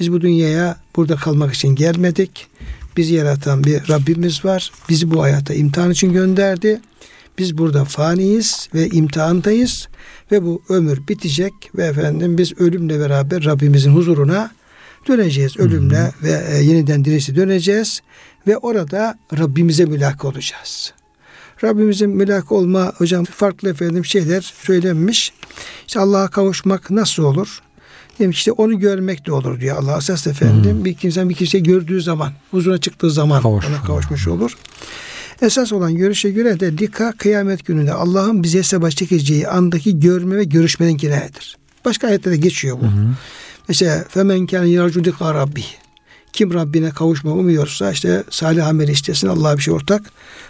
Biz 0.00 0.12
bu 0.12 0.20
dünyaya 0.20 0.76
burada 0.96 1.16
kalmak 1.16 1.54
için 1.54 1.68
gelmedik. 1.68 2.48
Bizi 2.96 3.14
yaratan 3.14 3.64
bir 3.64 3.88
Rabbimiz 3.88 4.44
var. 4.44 4.72
Bizi 4.88 5.10
bu 5.10 5.22
hayata 5.22 5.54
imtihan 5.54 5.90
için 5.90 6.12
gönderdi. 6.12 6.80
Biz 7.38 7.58
burada 7.58 7.84
faniyiz 7.84 8.68
ve 8.74 8.88
imtihandayız 8.88 9.88
ve 10.32 10.42
bu 10.42 10.62
ömür 10.68 11.08
bitecek 11.08 11.52
ve 11.74 11.84
efendim 11.84 12.38
biz 12.38 12.60
ölümle 12.60 13.00
beraber 13.00 13.44
Rabbimizin 13.44 13.90
huzuruna 13.90 14.50
döneceğiz. 15.08 15.56
Ölümle 15.56 16.12
ve 16.22 16.44
e, 16.50 16.62
yeniden 16.62 17.04
dirisi 17.04 17.36
döneceğiz 17.36 18.00
ve 18.46 18.56
orada 18.56 19.18
Rabbimize 19.38 19.84
mülak 19.84 20.24
olacağız. 20.24 20.92
Rabbimizin 21.64 22.10
mülak 22.10 22.52
olma 22.52 22.92
hocam 22.98 23.24
farklı 23.24 23.70
efendim 23.70 24.04
şeyler 24.04 24.40
söylenmiş. 24.40 25.32
İşte 25.86 26.00
Allah'a 26.00 26.28
kavuşmak 26.28 26.90
nasıl 26.90 27.22
olur? 27.22 27.62
Demiş 28.18 28.38
işte 28.38 28.52
onu 28.52 28.78
görmek 28.78 29.26
de 29.26 29.32
olur 29.32 29.60
diyor 29.60 29.76
Allah 29.76 29.98
esas 29.98 30.26
efendim. 30.26 30.84
Bir 30.84 30.94
kimse 30.94 31.28
bir 31.28 31.34
kimseyi 31.34 31.62
gördüğü 31.62 32.02
zaman, 32.02 32.32
huzuruna 32.50 32.78
çıktığı 32.78 33.10
zaman 33.10 33.42
Kavuşur. 33.42 33.68
ona 33.70 33.82
kavuşmuş 33.82 34.28
olur. 34.28 34.56
Esas 35.42 35.72
olan 35.72 35.96
görüşe 35.96 36.30
göre 36.30 36.60
de 36.60 36.72
lika 36.72 37.12
kıyamet 37.18 37.66
gününde 37.66 37.92
Allah'ın 37.92 38.42
bize 38.42 38.58
hesaba 38.58 38.90
çekeceği 38.90 39.48
andaki 39.48 40.00
görme 40.00 40.36
ve 40.36 40.44
görüşmenin 40.44 40.96
kinayedir. 40.96 41.56
Başka 41.84 42.06
ayetlerde 42.06 42.36
geçiyor 42.36 42.76
bu. 42.80 42.84
Mesela 43.68 44.04
femen 44.08 44.46
kâne 44.46 44.68
yarcu 44.68 45.04
rabbi. 45.20 45.64
Kim 46.32 46.54
Rabbine 46.54 46.90
kavuşma 46.90 47.30
umuyorsa 47.32 47.92
işte 47.92 48.24
salih 48.30 48.66
amel 48.66 48.88
işlesin 48.88 49.28
Allah'a 49.28 49.56
bir 49.56 49.62
şey 49.62 49.74
ortak 49.74 50.02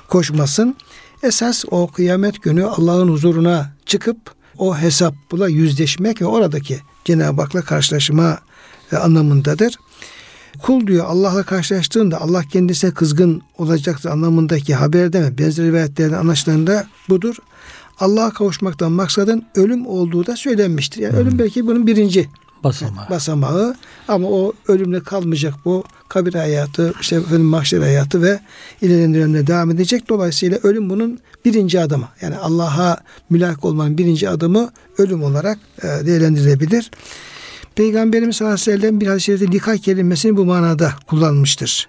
koşmasın. 0.08 0.76
Esas 1.22 1.64
o 1.70 1.86
kıyamet 1.86 2.42
günü 2.42 2.64
Allah'ın 2.64 3.08
huzuruna 3.08 3.72
çıkıp 3.86 4.16
o 4.58 4.78
hesapla 4.78 5.48
yüzleşmek 5.48 6.22
ve 6.22 6.26
oradaki 6.26 6.80
Cenab-ı 7.04 7.42
Hak'la 7.42 7.62
karşılaşma 7.62 8.38
e, 8.92 8.96
anlamındadır. 8.96 9.74
Kul 10.62 10.86
diyor 10.86 11.06
Allah'la 11.06 11.42
karşılaştığında 11.42 12.20
Allah 12.20 12.42
kendisine 12.42 12.90
kızgın 12.90 13.42
olacaktır 13.58 14.10
anlamındaki 14.10 14.74
haberde 14.74 15.20
mi 15.20 15.38
benzer 15.38 15.66
rivayetlerden 15.66 16.18
anlaşılan 16.18 16.84
budur. 17.08 17.36
Allah'a 17.98 18.30
kavuşmaktan 18.30 18.92
maksadın 18.92 19.44
ölüm 19.54 19.86
olduğu 19.86 20.26
da 20.26 20.36
söylenmiştir. 20.36 21.02
Yani 21.02 21.16
ölüm 21.16 21.38
belki 21.38 21.66
bunun 21.66 21.86
birinci 21.86 22.28
Basamağı. 22.64 23.10
basamağı 23.10 23.76
ama 24.08 24.28
o 24.28 24.52
ölümle 24.68 25.00
kalmayacak 25.00 25.54
bu 25.64 25.84
kabir 26.08 26.34
hayatı, 26.34 26.94
işte 27.00 27.16
efendim 27.16 27.46
mahşer 27.46 27.80
hayatı 27.80 28.22
ve 28.22 28.40
ilerleyen 28.82 29.14
dönemde 29.14 29.46
devam 29.46 29.70
edecek. 29.70 30.08
Dolayısıyla 30.08 30.58
ölüm 30.62 30.90
bunun 30.90 31.18
birinci 31.44 31.80
adımı. 31.80 32.08
Yani 32.20 32.36
Allah'a 32.36 32.98
mülak 33.30 33.64
olmanın 33.64 33.98
birinci 33.98 34.28
adımı 34.28 34.70
ölüm 34.98 35.22
olarak 35.22 35.58
e, 35.82 36.06
değerlendirilebilir. 36.06 36.90
Peygamberimiz 37.74 38.36
sallallahu 38.36 38.54
aleyhi 38.54 38.70
ve 38.70 38.80
sellem 38.80 39.00
bir 39.00 39.06
hadis-i 39.06 39.24
şerifte 39.24 39.52
lika 39.52 39.76
kelimesini 39.76 40.36
bu 40.36 40.44
manada 40.44 40.92
kullanmıştır. 41.06 41.88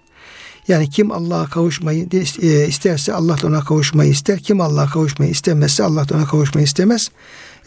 Yani 0.67 0.89
kim 0.89 1.11
Allah'a 1.11 1.45
kavuşmayı 1.45 2.07
e, 2.41 2.67
isterse 2.67 3.13
Allah 3.13 3.41
da 3.41 3.47
ona 3.47 3.59
kavuşmayı 3.59 4.11
ister. 4.11 4.39
Kim 4.39 4.61
Allah'a 4.61 4.89
kavuşmayı 4.89 5.31
istemezse 5.31 5.83
Allah 5.83 6.09
da 6.09 6.15
ona 6.15 6.25
kavuşmayı 6.25 6.65
istemez. 6.65 7.11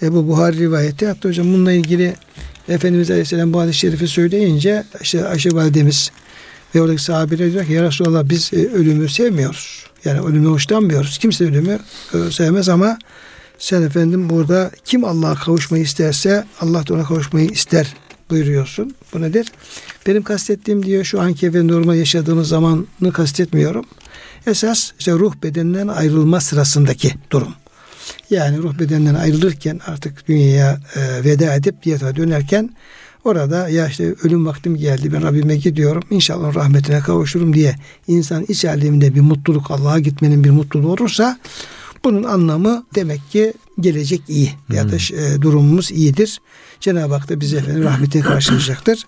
E, 0.03 0.13
bu 0.13 0.29
Buhari 0.29 0.59
rivayeti. 0.59 1.07
Hatta 1.07 1.29
hocam 1.29 1.47
bununla 1.47 1.73
ilgili 1.73 2.17
Efendimiz 2.69 3.11
Aleyhisselam 3.11 3.53
bu 3.53 3.61
hadis-i 3.61 3.79
şerifi 3.79 4.09
söyleyince 4.09 4.85
işte 5.01 5.29
Ayşe 5.29 5.51
validemiz 5.55 6.11
ve 6.75 6.83
oradaki 6.83 7.03
sahabeler 7.03 7.53
diyor 7.53 7.67
ki 7.67 7.73
ya 7.73 7.83
Resulallah 7.83 8.29
biz 8.29 8.51
e, 8.53 8.57
ölümü 8.57 9.09
sevmiyoruz. 9.09 9.85
Yani 10.05 10.21
ölümü 10.21 10.49
hoşlanmıyoruz. 10.49 11.19
Kimse 11.19 11.45
ölümü 11.45 11.79
e, 12.15 12.31
sevmez 12.31 12.69
ama 12.69 12.99
sen 13.59 13.83
efendim 13.83 14.31
burada 14.31 14.71
kim 14.85 15.05
Allah'a 15.05 15.35
kavuşmayı 15.35 15.85
isterse 15.85 16.45
Allah 16.61 16.87
da 16.87 16.95
ona 16.95 17.05
kavuşmayı 17.05 17.51
ister 17.51 17.95
buyuruyorsun. 18.31 18.95
Bu 19.15 19.21
nedir? 19.23 19.53
Benim 20.07 20.23
kastettiğim 20.23 20.87
diyor 20.87 21.05
şu 21.05 21.21
anki 21.21 21.55
ve 21.55 21.69
normal 21.69 21.97
yaşadığımız 21.97 22.49
zamanı 22.49 23.13
kastetmiyorum. 23.13 23.85
Esas 24.47 24.91
işte 24.99 25.13
ruh 25.13 25.35
bedeninden 25.43 25.89
ayrılma 25.89 26.41
sırasındaki 26.41 27.15
durum. 27.31 27.55
Yani 28.31 28.59
ruh 28.59 28.79
bedeninden 28.79 29.15
ayrılırken 29.15 29.81
artık 29.87 30.29
dünyaya 30.29 30.81
e, 30.97 31.25
veda 31.25 31.55
edip 31.55 31.83
diyete 31.83 32.17
dönerken 32.17 32.71
orada 33.25 33.69
ya 33.69 33.89
işte 33.89 34.15
ölüm 34.23 34.47
vaktim 34.47 34.77
geldi 34.77 35.13
ben 35.13 35.23
Rabbime 35.23 35.57
gidiyorum 35.57 36.03
inşallah 36.11 36.55
rahmetine 36.55 37.01
kavuşurum 37.01 37.55
diye 37.55 37.77
insan 38.07 38.45
iç 38.49 38.65
aleminde 38.65 39.15
bir 39.15 39.21
mutluluk 39.21 39.71
Allah'a 39.71 39.99
gitmenin 39.99 40.45
bir 40.45 40.51
mutluluğu 40.51 40.93
olursa 40.93 41.39
bunun 42.05 42.23
anlamı 42.23 42.85
demek 42.95 43.31
ki 43.31 43.53
gelecek 43.81 44.23
iyi 44.29 44.53
ya 44.73 44.93
da 44.93 44.97
e, 44.97 45.43
durumumuz 45.43 45.91
iyidir. 45.91 46.41
Cenab-ı 46.81 47.15
Hak 47.15 47.29
da 47.29 47.41
bize 47.41 47.57
efendim 47.57 47.85
rahmetine 47.85 48.23
karşılayacaktır. 48.23 49.07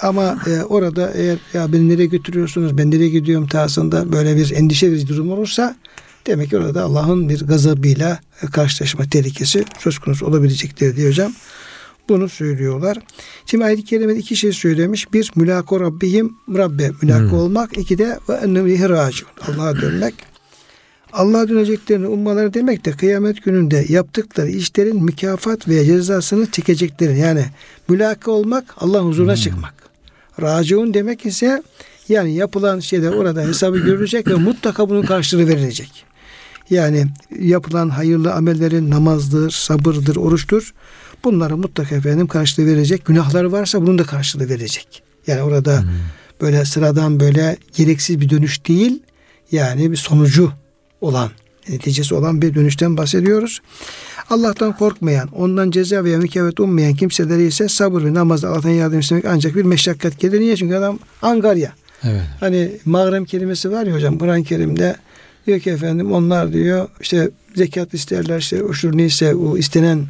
Ama 0.00 0.38
e, 0.46 0.62
orada 0.62 1.12
eğer 1.14 1.38
ya 1.54 1.72
beni 1.72 1.88
nereye 1.88 2.06
götürüyorsunuz 2.06 2.78
ben 2.78 2.90
nereye 2.90 3.08
gidiyorum 3.08 3.46
tarzında 3.46 4.12
böyle 4.12 4.36
bir 4.36 4.50
endişe 4.50 4.90
verici 4.90 5.08
durum 5.08 5.32
olursa 5.32 5.76
demek 6.26 6.50
ki 6.50 6.58
orada 6.58 6.82
Allah'ın 6.82 7.28
bir 7.28 7.46
gazabıyla 7.46 8.20
karşılaşma 8.52 9.04
tehlikesi 9.04 9.64
söz 9.78 9.98
konusu 9.98 10.26
olabilecektir 10.26 10.96
diye 10.96 11.08
hocam. 11.08 11.32
Bunu 12.08 12.28
söylüyorlar. 12.28 12.98
Şimdi 13.46 13.64
ayet-i 13.64 13.84
kerimede 13.84 14.18
iki 14.18 14.36
şey 14.36 14.52
söylemiş. 14.52 15.12
Bir 15.12 15.32
mülako 15.36 15.80
rabbihim 15.80 16.36
Rabbe 16.54 16.90
mülako 17.02 17.30
hmm. 17.30 17.38
olmak. 17.38 17.78
iki 17.78 17.98
de 17.98 18.18
ve 18.28 18.88
raciun. 18.88 19.30
Allah'a 19.48 19.80
dönmek. 19.80 20.14
Allah'a 21.12 21.48
döneceklerini 21.48 22.06
ummaları 22.06 22.54
demek 22.54 22.84
de 22.84 22.90
kıyamet 22.90 23.44
gününde 23.44 23.86
yaptıkları 23.88 24.48
işlerin 24.48 25.04
mükafat 25.04 25.68
veya 25.68 25.84
cezasını 25.84 26.50
çekeceklerini 26.50 27.18
yani 27.18 27.44
mülaka 27.88 28.30
olmak 28.30 28.74
Allah'ın 28.76 29.08
huzuruna 29.08 29.34
hmm. 29.34 29.42
çıkmak. 29.42 29.74
Raciun 30.40 30.94
demek 30.94 31.26
ise 31.26 31.62
yani 32.08 32.34
yapılan 32.34 32.80
şeyler 32.80 33.12
orada 33.12 33.42
hesabı 33.42 33.78
görülecek 33.78 34.26
ve 34.26 34.34
mutlaka 34.34 34.88
bunun 34.88 35.02
karşılığı 35.02 35.48
verilecek. 35.48 36.04
Yani 36.70 37.06
yapılan 37.40 37.88
hayırlı 37.88 38.32
amellerin 38.32 38.90
namazdır, 38.90 39.50
sabırdır, 39.50 40.16
oruçtur. 40.16 40.74
Bunları 41.24 41.56
mutlaka 41.56 41.94
efendim 41.94 42.26
karşılığı 42.26 42.66
verecek. 42.66 43.04
Günahları 43.04 43.52
varsa 43.52 43.82
bunun 43.82 43.98
da 43.98 44.04
karşılığı 44.04 44.48
verecek. 44.48 45.02
Yani 45.26 45.42
orada 45.42 45.80
hmm. 45.80 45.88
böyle 46.40 46.64
sıradan 46.64 47.20
böyle 47.20 47.56
gereksiz 47.76 48.20
bir 48.20 48.30
dönüş 48.30 48.66
değil. 48.66 49.02
Yani 49.52 49.90
bir 49.90 49.96
sonucu 49.96 50.52
olan, 51.02 51.30
neticesi 51.68 52.14
olan 52.14 52.42
bir 52.42 52.54
dönüşten 52.54 52.96
bahsediyoruz. 52.96 53.60
Allah'tan 54.30 54.76
korkmayan, 54.76 55.28
ondan 55.28 55.70
ceza 55.70 56.04
veya 56.04 56.18
mükafat 56.18 56.60
ummayan 56.60 56.94
kimseleri 56.94 57.42
ise 57.46 57.68
sabır 57.68 58.04
ve 58.04 58.14
namazda 58.14 58.48
Allah'tan 58.48 58.70
yardım 58.70 59.00
istemek 59.00 59.24
ancak 59.24 59.56
bir 59.56 59.62
meşakkat 59.62 60.18
gelir. 60.18 60.40
Niye? 60.40 60.56
Çünkü 60.56 60.74
adam 60.74 60.98
angarya. 61.22 61.72
Evet. 62.04 62.22
Hani 62.40 62.70
mağrem 62.84 63.24
kelimesi 63.24 63.70
var 63.70 63.86
ya 63.86 63.94
hocam 63.94 64.18
Kur'an-ı 64.18 64.44
Kerim'de 64.44 64.96
diyor 65.46 65.60
ki 65.60 65.70
efendim 65.70 66.12
onlar 66.12 66.52
diyor 66.52 66.88
işte 67.00 67.30
zekat 67.54 67.94
isterler 67.94 68.38
işte 68.38 68.64
uşur 68.64 68.96
neyse 68.96 69.34
o 69.34 69.56
istenen 69.56 70.06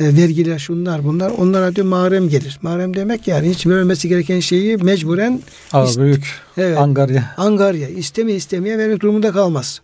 e, 0.00 0.16
vergiler 0.16 0.58
şunlar 0.58 1.04
bunlar 1.04 1.30
onlara 1.38 1.76
diyor 1.76 1.86
mahrem 1.86 2.28
gelir. 2.28 2.58
Mahrem 2.62 2.96
demek 2.96 3.28
yani 3.28 3.50
hiç 3.50 3.66
vermesi 3.66 4.08
gereken 4.08 4.40
şeyi 4.40 4.76
mecburen 4.76 5.40
Ağır 5.72 5.98
büyük 5.98 6.24
evet, 6.56 6.78
angarya. 6.78 7.34
Angarya 7.36 7.88
isteme 7.88 8.32
istemeye 8.32 8.78
vermek 8.78 9.00
durumunda 9.00 9.32
kalmaz. 9.32 9.80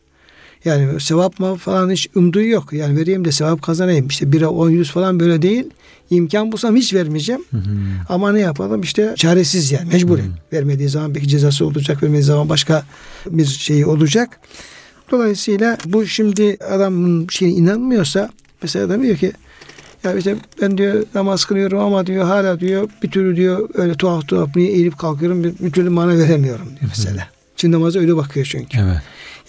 Yani 0.65 1.01
sevap 1.01 1.41
mı 1.41 1.57
falan 1.57 1.91
hiç 1.91 2.09
umduğu 2.15 2.43
yok. 2.43 2.73
Yani 2.73 2.97
vereyim 2.97 3.25
de 3.25 3.33
sevap 3.33 3.63
kazanayım. 3.63 4.07
İşte 4.07 4.33
bira 4.33 4.49
on 4.49 4.71
yüz 4.71 4.91
falan 4.91 5.21
böyle 5.21 5.43
değil. 5.43 5.65
İmkan 6.11 6.53
bulsam 6.53 6.77
hiç 6.77 6.95
vermeyeceğim. 6.95 7.45
Hı 7.51 7.57
hı. 7.57 7.63
Ama 8.09 8.33
ne 8.33 8.41
yapalım 8.41 8.81
işte 8.81 9.15
çaresiz 9.17 9.73
yani 9.73 9.89
mecburen. 9.93 10.23
Hı 10.23 10.27
hı. 10.27 10.33
Vermediği 10.53 10.89
zaman 10.89 11.15
belki 11.15 11.29
cezası 11.29 11.67
olacak. 11.67 12.03
Vermediği 12.03 12.23
zaman 12.23 12.49
başka 12.49 12.85
bir 13.27 13.45
şey 13.45 13.85
olacak. 13.85 14.41
Dolayısıyla 15.11 15.79
bu 15.85 16.07
şimdi 16.07 16.57
adamın 16.71 17.27
şeyine 17.31 17.57
inanmıyorsa 17.57 18.31
mesela 18.63 18.87
adam 18.87 19.03
diyor 19.03 19.17
ki 19.17 19.33
ya 20.05 20.15
işte 20.15 20.37
ben 20.63 20.79
diyor 20.79 21.05
namaz 21.15 21.45
kılıyorum 21.45 21.79
ama 21.79 22.07
diyor 22.07 22.25
hala 22.25 22.61
diyor 22.61 22.89
bir 23.03 23.11
türlü 23.11 23.37
diyor 23.37 23.69
öyle 23.75 23.95
tuhaf 23.95 24.29
tuhaf 24.29 24.57
niye 24.57 24.71
eğilip 24.71 24.99
kalkıyorum 24.99 25.45
bir, 25.45 25.53
bir 25.59 25.71
türlü 25.71 25.91
mana 25.91 26.19
veremiyorum 26.19 26.67
diyor 26.67 26.91
mesela. 26.97 27.29
Şimdi 27.57 27.77
namaza 27.77 27.99
öyle 27.99 28.17
bakıyor 28.17 28.47
çünkü. 28.51 28.79
Evet. 28.79 29.03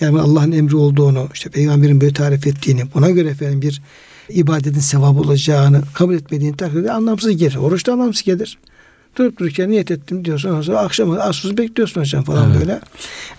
Yani 0.04 0.22
Allah'ın 0.22 0.52
emri 0.52 0.76
olduğunu, 0.76 1.30
işte 1.34 1.50
peygamberin 1.50 2.02
böyle 2.02 2.14
tarif 2.14 2.48
ettiğini, 2.48 2.84
buna 2.94 3.10
göre 3.10 3.30
efendim 3.30 3.62
bir 3.62 3.82
ibadetin 4.30 4.80
sevabı 4.80 5.20
olacağını 5.20 5.82
kabul 5.94 6.16
etmediğini 6.16 6.58
takdirde 6.58 6.92
anlamsız 6.92 7.38
gelir. 7.38 7.56
Oruçta 7.56 7.94
anlamsız 7.94 8.24
gelir. 8.24 8.58
Durup 9.16 9.40
dururken 9.40 9.70
niyet 9.70 9.92
ettim 9.92 10.26
diyorsun. 10.26 10.50
Ondan 10.50 10.62
sonra 10.62 10.80
akşama 10.80 11.18
az 11.18 11.58
bekliyorsun 11.58 12.02
hocam 12.02 12.24
falan 12.24 12.52
Evet. 12.52 12.60
böyle. 12.62 12.80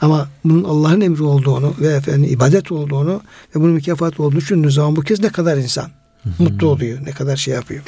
Ama 0.00 0.28
bunun 0.44 0.64
Allah'ın 0.64 1.00
emri 1.00 1.22
olduğunu 1.22 1.74
ve 1.80 1.88
efendim 1.88 2.30
ibadet 2.32 2.72
olduğunu 2.72 3.22
ve 3.56 3.60
bunun 3.60 3.72
mükafat 3.72 4.20
olduğunu 4.20 4.36
düşündüğü 4.36 4.70
zaman 4.70 4.96
bu 4.96 5.00
kez 5.00 5.20
ne 5.20 5.28
kadar 5.28 5.56
insan 5.56 5.90
mutlu 6.38 6.68
oluyor. 6.68 6.98
Ne 7.06 7.10
kadar 7.10 7.36
şey 7.36 7.54
yapıyor. 7.54 7.82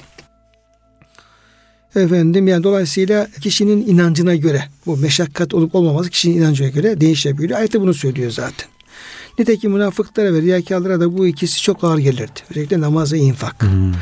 Efendim 1.97 2.49
yani 2.49 2.65
dolayısıyla 2.65 3.29
kişinin 3.41 3.87
inancına 3.87 4.35
göre 4.35 4.65
bu 4.87 4.97
meşakkat 4.97 5.55
olup 5.55 5.75
olmaması 5.75 6.11
kişinin 6.11 6.37
inancına 6.37 6.69
göre 6.69 7.01
değişebiliyor. 7.01 7.59
Ayette 7.59 7.81
bunu 7.81 7.95
söylüyor 7.95 8.31
zaten. 8.31 8.69
Nitekim 9.39 9.73
münafıklara 9.73 10.35
ve 10.35 10.43
riyakarlara 10.43 11.01
da 11.01 11.19
bu 11.19 11.27
ikisi 11.27 11.63
çok 11.63 11.85
ağır 11.85 11.99
gelirdi. 11.99 12.41
Özellikle 12.51 12.81
namaz 12.81 13.13
ve 13.13 13.19
infak. 13.19 13.63
Hı. 13.63 13.93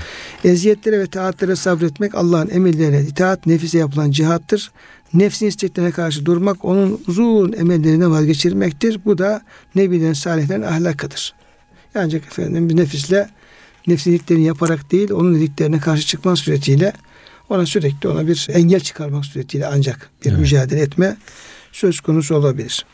Eziyetlere 0.44 0.98
ve 0.98 1.06
taatlere 1.06 1.56
sabretmek 1.56 2.14
Allah'ın 2.14 2.50
emirlerine 2.50 3.00
itaat 3.00 3.46
nefise 3.46 3.78
yapılan 3.78 4.10
cihattır. 4.10 4.70
Nefsin 5.14 5.46
isteklerine 5.46 5.90
karşı 5.90 6.26
durmak 6.26 6.64
onun 6.64 7.00
uzun 7.08 7.52
emellerinden 7.52 8.10
vazgeçirmektir. 8.10 9.00
Bu 9.04 9.18
da 9.18 9.42
nebilerin 9.74 10.12
salihlerin 10.12 10.62
ahlakıdır. 10.62 11.34
Ancak 11.94 12.26
efendim 12.26 12.68
bir 12.68 12.76
nefisle 12.76 13.28
nefsin 13.86 14.12
dediklerini 14.12 14.44
yaparak 14.44 14.92
değil 14.92 15.10
onun 15.10 15.34
dediklerine 15.34 15.80
karşı 15.80 16.06
çıkmak 16.06 16.38
suretiyle 16.38 16.92
ona 17.48 17.66
sürekli 17.66 18.08
ona 18.08 18.26
bir 18.26 18.46
engel 18.52 18.80
çıkarmak 18.80 19.24
suretiyle 19.24 19.66
ancak 19.66 20.10
bir 20.24 20.30
Evet. 20.30 20.40
mücadele 20.40 20.80
etme 20.80 21.16
söz 21.72 22.00
konusu 22.00 22.34
olabilir. 22.36 22.84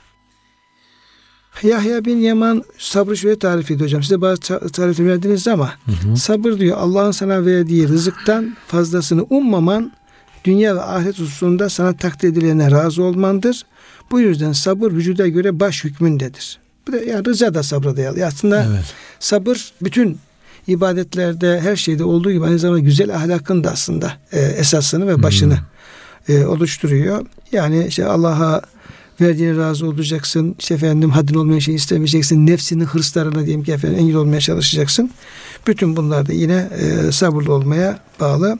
Yahya 1.62 2.05
bin 2.05 2.18
Yaman 2.18 2.64
sabrı 2.78 3.16
şöyle 3.16 3.38
tarif 3.38 3.64
ediyor 3.70 3.80
hocam. 3.80 4.03
Size 4.03 4.20
bazı 4.20 4.40
ta- 4.40 4.59
tarifini 4.68 5.09
verdiniz 5.09 5.48
ama 5.48 5.72
Hı 5.86 5.92
hı. 6.11 6.16
Sabır 6.16 6.59
diyor 6.59 6.76
Allah'ın 6.78 7.11
sana 7.11 7.46
verdiği 7.46 7.88
rızıktan 7.88 8.57
fazlasını 8.66 9.22
ummaman 9.30 9.92
dünya 10.44 10.76
ve 10.76 10.80
ahiret 10.82 11.18
hususunda 11.18 11.68
sana 11.68 11.96
takdir 11.96 12.28
edilene 12.28 12.70
razı 12.70 13.03
olmandır. 13.03 13.62
Bu 14.11 14.20
yüzden 14.20 14.53
sabır 14.53 14.92
vücuda 14.92 15.28
göre 15.28 15.61
baş 15.61 15.84
hükmündedir. 15.84 16.59
Bu 16.88 16.92
da 16.92 16.96
yani 16.96 17.24
rıza 17.24 17.55
da 17.55 17.62
sabra 17.62 17.96
dayalı. 17.96 18.26
Aslında 18.26 18.66
Evet. 18.70 18.84
sabır 19.20 19.72
bütün 19.82 20.18
ibadetlerde 20.67 21.61
her 21.61 21.77
şeyde 21.77 22.05
olduğu 22.05 22.33
gibi 22.33 22.45
aynı 22.45 22.59
zamanda 22.59 22.81
güzel 22.81 23.17
ahlakın 23.17 23.65
da 23.65 23.71
aslında 23.71 24.13
e, 24.33 24.41
esasını 24.41 25.07
ve 25.07 25.23
başını 25.23 25.59
e, 26.29 26.45
oluşturuyor. 26.45 27.27
Yani 27.53 27.87
işte 27.89 28.07
Allah'a 28.07 28.63
verdiğine 29.21 29.57
razı 29.57 29.87
olacaksın. 29.87 30.57
İşte 30.59 30.75
efendim 30.75 31.11
haddin 31.11 31.35
olmayan 31.35 31.59
şeyi 31.59 31.75
istemeyeceksin. 31.75 32.47
Nefsinin 32.47 32.85
hırslarına 32.85 33.47
diyelim 33.47 33.65
ki 33.65 33.73
efendim 33.73 33.99
engel 33.99 34.17
olmaya 34.17 34.41
çalışacaksın. 34.41 35.11
Bütün 35.67 35.97
bunlar 35.97 36.29
da 36.29 36.33
yine 36.33 36.69
e, 36.79 37.13
sabırlı 37.13 37.55
olmaya 37.55 37.99
bağlı. 38.21 38.59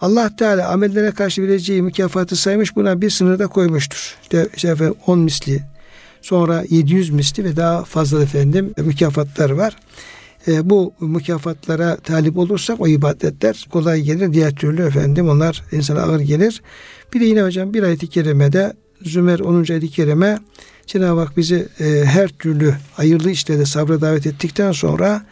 Allah 0.00 0.36
Teala 0.36 0.68
amellere 0.68 1.10
karşı 1.10 1.42
vereceği 1.42 1.82
mükafatı 1.82 2.36
saymış 2.36 2.76
buna 2.76 3.00
bir 3.00 3.10
sınır 3.10 3.38
da 3.38 3.46
koymuştur. 3.46 4.16
İşte, 4.22 4.48
işte 4.56 4.68
efendim 4.68 4.94
10 5.06 5.18
misli 5.18 5.62
sonra 6.22 6.64
700 6.70 7.10
misli 7.10 7.44
ve 7.44 7.56
daha 7.56 7.84
fazla 7.84 8.22
efendim 8.22 8.74
mükafatlar 8.76 9.50
var. 9.50 9.76
E, 10.48 10.70
bu 10.70 10.92
mükafatlara 11.00 11.96
talip 11.96 12.38
olursak 12.38 12.80
o 12.80 12.88
ibadetler 12.88 13.66
kolay 13.70 14.00
gelir. 14.00 14.32
Diğer 14.32 14.54
türlü 14.54 14.82
efendim 14.82 15.28
onlar 15.28 15.64
insana 15.72 16.02
ağır 16.02 16.20
gelir. 16.20 16.62
Bir 17.14 17.20
de 17.20 17.24
yine 17.24 17.42
hocam 17.42 17.74
bir 17.74 17.82
ayet-i 17.82 18.06
kerimede 18.06 18.72
Zümer 19.02 19.40
10. 19.40 19.64
ayet-i 19.70 19.90
kerime 19.90 20.38
Cenab-ı 20.86 21.20
Hak 21.20 21.36
bizi 21.36 21.68
e, 21.80 22.04
her 22.04 22.28
türlü 22.28 22.74
hayırlı 22.92 23.30
işlerde 23.30 23.66
sabra 23.66 24.00
davet 24.00 24.26
ettikten 24.26 24.72
sonra 24.72 25.26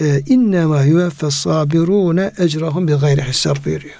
e, 0.00 0.22
innema 0.26 0.82
yuvaffes 0.82 1.34
sabirune 1.34 2.32
ecrahum 2.38 2.88
bi 2.88 2.92
gayri 2.92 3.22
hesap 3.22 3.66
buyuruyor. 3.66 3.94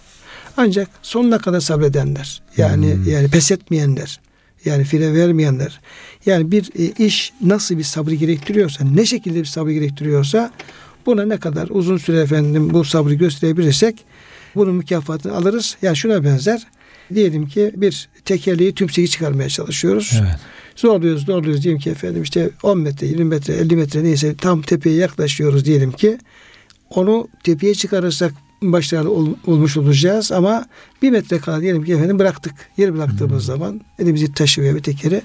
Ancak 0.57 0.89
sonuna 1.03 1.39
kadar 1.39 1.61
sabredenler 1.61 2.43
yani 2.57 2.95
Hmm. 2.95 3.09
yani 3.09 3.29
pes 3.29 3.51
etmeyenler 3.51 4.21
yani 4.65 4.85
fire 4.85 5.15
vermeyenler 5.15 5.81
yani 6.29 6.51
bir 6.53 6.70
e, 6.79 7.05
iş 7.07 7.33
nasıl 7.45 7.79
bir 7.79 7.83
sabrı 7.83 8.14
gerektiriyorsa 8.14 8.85
ne 8.85 9.07
şekilde 9.07 9.41
bir 9.41 9.45
sabrı 9.45 9.72
gerektiriyorsa 9.72 10.53
buna 11.07 11.24
ne 11.26 11.37
kadar 11.37 11.68
uzun 11.70 11.97
süre 11.97 12.20
efendim 12.20 12.70
bu 12.74 12.85
sabrı 12.85 13.14
gösterebilirsek 13.14 14.05
bunun 14.55 14.74
mükafatını 14.74 15.37
alırız. 15.37 15.76
Yani 15.83 15.97
şuna 15.97 16.24
benzer. 16.24 16.66
Diyelim 17.14 17.49
ki 17.49 17.72
bir 17.76 18.09
tekerleği 18.24 18.74
tümseyi 18.74 19.09
çıkarmaya 19.09 19.49
çalışıyoruz. 19.49 20.12
Evet. 20.22 20.37
Zorluyoruz, 20.76 21.24
zorluyoruz 21.26 21.62
diyelim 21.64 21.81
ki 21.81 21.91
efendim 21.91 22.22
işte 22.22 22.51
10 22.62 22.79
metre, 22.79 23.07
20 23.07 23.24
metre, 23.24 23.53
50 23.55 23.76
metre 23.76 24.05
neyse 24.05 24.35
tam 24.37 24.62
tepeye 24.62 24.97
yaklaşıyoruz 24.97 25.64
diyelim 25.64 25.93
ki. 25.93 26.18
Onu 26.91 27.29
tepeye 27.45 27.74
çıkarırsak 27.74 28.33
başarılı 28.62 29.11
ol- 29.11 29.35
olmuş 29.47 29.76
olacağız 29.76 30.33
ama 30.33 30.66
bir 31.03 31.11
metre 31.11 31.39
kala 31.39 31.61
diyelim 31.61 31.85
ki 31.85 31.93
efendim 31.93 32.18
bıraktık. 32.18 32.55
Yeri 32.76 32.95
bıraktığımız 32.95 33.45
zaman 33.45 33.81
elimizi 33.99 34.33
taşı 34.33 34.62
bir 34.62 34.83
tekeri 34.83 35.22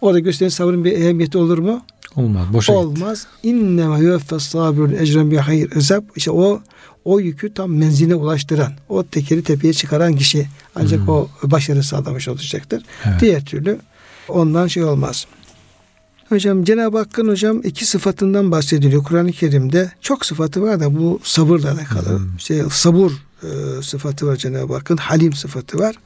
orada 0.00 0.18
gösteren 0.18 0.48
sabrın 0.48 0.84
bir 0.84 0.92
ehemmiyeti 0.92 1.38
olur 1.38 1.58
mu? 1.58 1.82
Olmaz. 2.16 2.52
Boşa. 2.52 2.72
Olmaz. 2.72 3.26
İnnemâ 3.42 3.98
yuvaffes 3.98 4.42
sabirun 4.42 4.92
ecren 4.92 5.30
bi 5.30 5.36
hayır 5.36 5.76
ezab. 5.76 6.02
İşte 6.16 6.30
o 6.30 6.60
o 7.04 7.20
yükü 7.20 7.54
tam 7.54 7.72
menziline 7.72 8.14
ulaştıran, 8.14 8.72
o 8.88 9.04
tekeri 9.06 9.42
tepeye 9.42 9.72
çıkaran 9.74 10.16
kişi 10.16 10.46
ancak 10.74 11.00
Hmm. 11.00 11.08
o 11.08 11.28
başarı 11.42 11.82
sağlamış 11.82 12.28
olacaktır. 12.28 12.82
Evet. 13.04 13.20
Diğer 13.20 13.44
türlü 13.44 13.78
ondan 14.28 14.66
şey 14.66 14.84
olmaz. 14.84 15.26
Hocam 16.28 16.64
Cenab-ı 16.64 16.98
Hakk'ın 16.98 17.28
hocam 17.28 17.60
iki 17.64 17.86
sıfatından 17.86 18.50
bahsediliyor 18.50 19.04
Kur'an-ı 19.04 19.32
Kerim'de. 19.32 19.92
Çok 20.00 20.26
sıfatı 20.26 20.62
var 20.62 20.80
da 20.80 20.96
bu 20.98 21.20
sabırla 21.22 21.72
alakalı. 21.72 22.18
Hmm. 22.18 22.36
İşte 22.36 22.64
sabır 22.70 23.12
e, 23.42 23.82
sıfatı 23.82 24.26
var 24.26 24.36
Cenab-ı 24.36 24.74
Hakk'ın. 24.74 24.96
Halim 24.96 25.32
sıfatı 25.32 25.78
var. 25.78 25.96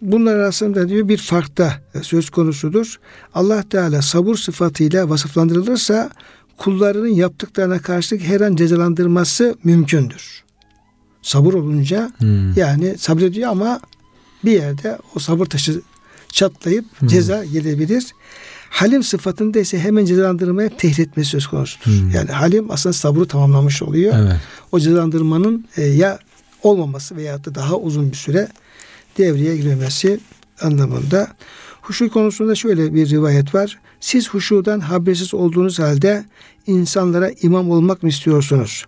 Bunlar 0.00 0.36
arasında 0.36 0.88
diyor 0.88 1.08
bir 1.08 1.16
farkta 1.18 1.80
söz 2.02 2.30
konusudur. 2.30 2.96
Allah 3.34 3.62
Teala 3.68 4.02
sabır 4.02 4.34
sıfatıyla 4.34 5.10
vasıflandırılırsa 5.10 6.10
kullarının 6.58 7.08
yaptıklarına 7.08 7.78
karşılık 7.78 8.22
her 8.22 8.40
an 8.40 8.56
cezalandırması 8.56 9.56
mümkündür. 9.64 10.44
Sabır 11.22 11.52
olunca 11.54 12.12
Hmm. 12.18 12.52
yani 12.56 12.98
sabrediyor 12.98 13.50
ama 13.50 13.80
bir 14.44 14.52
yerde 14.52 14.98
o 15.14 15.18
sabır 15.18 15.46
taşı 15.46 15.80
çatlayıp 16.32 16.84
Hmm. 16.98 17.08
ceza 17.08 17.44
gelebilir. 17.44 18.04
Halim 18.70 19.02
sıfatında 19.02 19.58
ise 19.58 19.78
hemen 19.78 20.04
cezalandırmaya 20.04 20.68
tehdit 20.68 20.98
etmesi 20.98 21.30
söz 21.30 21.46
konusudur. 21.46 21.84
Hmm. 21.84 22.10
Yani 22.10 22.30
halim 22.30 22.70
aslında 22.70 22.92
sabrı 22.92 23.26
tamamlamış 23.28 23.82
oluyor. 23.82 24.14
Evet. 24.18 24.36
O 24.72 24.80
cezalandırmanın 24.80 25.64
e, 25.76 25.82
ya 25.82 26.18
olmaması 26.62 27.16
veya 27.16 27.44
da 27.44 27.54
daha 27.54 27.76
uzun 27.76 28.10
bir 28.10 28.16
süre 28.16 28.48
devreye 29.18 29.56
girmemesi 29.56 30.20
anlamında. 30.60 31.28
Huşu 31.82 32.10
konusunda 32.10 32.54
şöyle 32.54 32.94
bir 32.94 33.10
rivayet 33.10 33.54
var. 33.54 33.78
Siz 34.00 34.28
huşudan 34.28 34.80
habersiz 34.80 35.34
olduğunuz 35.34 35.78
halde 35.78 36.24
insanlara 36.66 37.30
imam 37.42 37.70
olmak 37.70 38.02
mı 38.02 38.08
istiyorsunuz? 38.08 38.84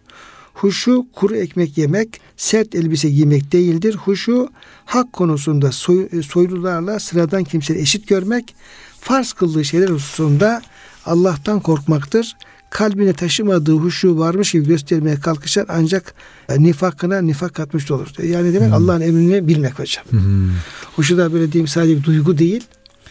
Huşu 0.55 1.07
kuru 1.12 1.37
ekmek 1.37 1.78
yemek, 1.78 2.20
sert 2.37 2.74
elbise 2.74 3.11
giymek 3.11 3.53
değildir. 3.53 3.95
Huşu 3.95 4.49
hak 4.85 5.12
konusunda 5.12 5.72
soy, 5.72 6.22
soylularla 6.22 7.01
sıradan 7.01 7.45
kimseleri 7.45 7.83
eşit 7.83 8.09
görmek, 8.09 8.55
farz 9.01 9.33
kıldığı 9.33 9.64
şeyler 9.64 9.89
hususunda 9.89 10.62
Allah'tan 11.07 11.61
korkmaktır. 11.61 12.37
Kalbine 12.71 13.12
taşımadığı 13.12 13.73
huşu 13.75 14.18
varmış 14.18 14.53
gibi 14.53 14.66
göstermeye 14.66 15.16
kalkışan 15.16 15.66
ancak 15.68 16.14
e, 16.49 16.62
nifakına 16.62 17.21
nifak 17.21 17.55
katmış 17.55 17.91
olur. 17.91 18.09
Yani 18.23 18.55
demek 18.55 18.68
Hmm. 18.68 18.75
Allah'ın 18.75 19.01
emrini 19.01 19.49
bilmek 19.49 19.79
hocam. 19.79 20.05
Hmm. 20.11 20.51
Huşu 20.97 21.18
da 21.18 21.33
böyle 21.33 21.53
diyeyim 21.53 21.68
sadece 21.68 21.97
bir 21.97 22.05
duygu 22.05 22.39
değil. 22.39 22.64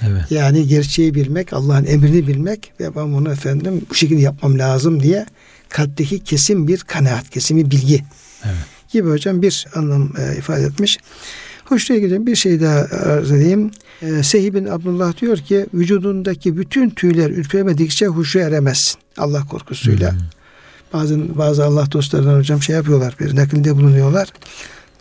Evet. 0.08 0.32
Yani 0.32 0.68
gerçeği 0.68 1.16
bilmek, 1.16 1.54
Allah'ın 1.54 1.86
emrini 1.86 2.28
bilmek 2.28 2.74
ve 2.80 2.96
ben 2.96 3.14
bunu 3.14 3.32
efendim 3.32 3.82
bu 3.90 3.96
şekilde 3.96 4.22
yapmam 4.22 4.60
lazım 4.60 5.04
diye 5.04 5.26
kalpteki 5.70 6.24
kesin 6.24 6.68
bir 6.68 6.80
kanaat, 6.80 7.30
kesin 7.30 7.58
bir 7.58 7.72
bilgi 7.72 8.04
Evet. 8.46 8.56
gibi 8.92 9.10
hocam 9.10 9.42
bir 9.42 9.68
anlam 9.76 10.14
e, 10.20 10.38
ifade 10.38 10.64
etmiş. 10.64 10.98
Hoşça 11.70 11.94
ilgili 11.94 12.26
bir 12.26 12.36
şey 12.36 12.62
daha 12.62 12.80
arz 13.10 13.32
edeyim. 13.32 13.72
E, 14.02 14.24
Sehi 14.24 14.54
bin 14.54 14.66
Abdullah 14.66 15.22
diyor 15.22 15.38
ki 15.38 15.66
vücudundaki 15.74 16.58
bütün 16.58 16.90
tüyler 16.90 17.30
ürpermedikçe 17.30 18.06
huşu 18.08 18.40
eremezsin. 18.40 19.00
Allah 19.18 19.46
korkusuyla. 19.46 20.12
Hmm. 20.12 20.20
Bazen 20.94 21.38
bazı 21.38 21.66
Allah 21.66 21.92
dostlarından 21.92 22.38
hocam 22.40 22.62
şey 22.62 22.76
yapıyorlar 22.76 23.16
bir 23.20 23.36
nakilde 23.36 23.76
bulunuyorlar. 23.76 24.30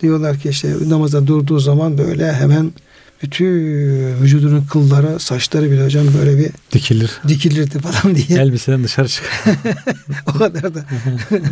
Diyorlar 0.02 0.38
ki 0.38 0.48
işte 0.48 0.74
namaza 0.88 1.26
durduğu 1.26 1.58
zaman 1.58 1.98
böyle 1.98 2.32
hemen 2.32 2.72
bütün 3.22 3.46
vücudunun 4.22 4.64
kılları, 4.64 5.20
saçları 5.20 5.70
bile 5.70 5.84
hocam 5.84 6.06
böyle 6.18 6.38
bir 6.38 6.50
Dikilir. 6.72 7.10
dikilirdi 7.28 7.78
falan 7.78 8.16
diye. 8.16 8.38
Elbiseden 8.42 8.84
dışarı 8.84 9.08
çıkar. 9.08 9.30
o 10.26 10.32
kadar 10.32 10.74
da 10.74 10.84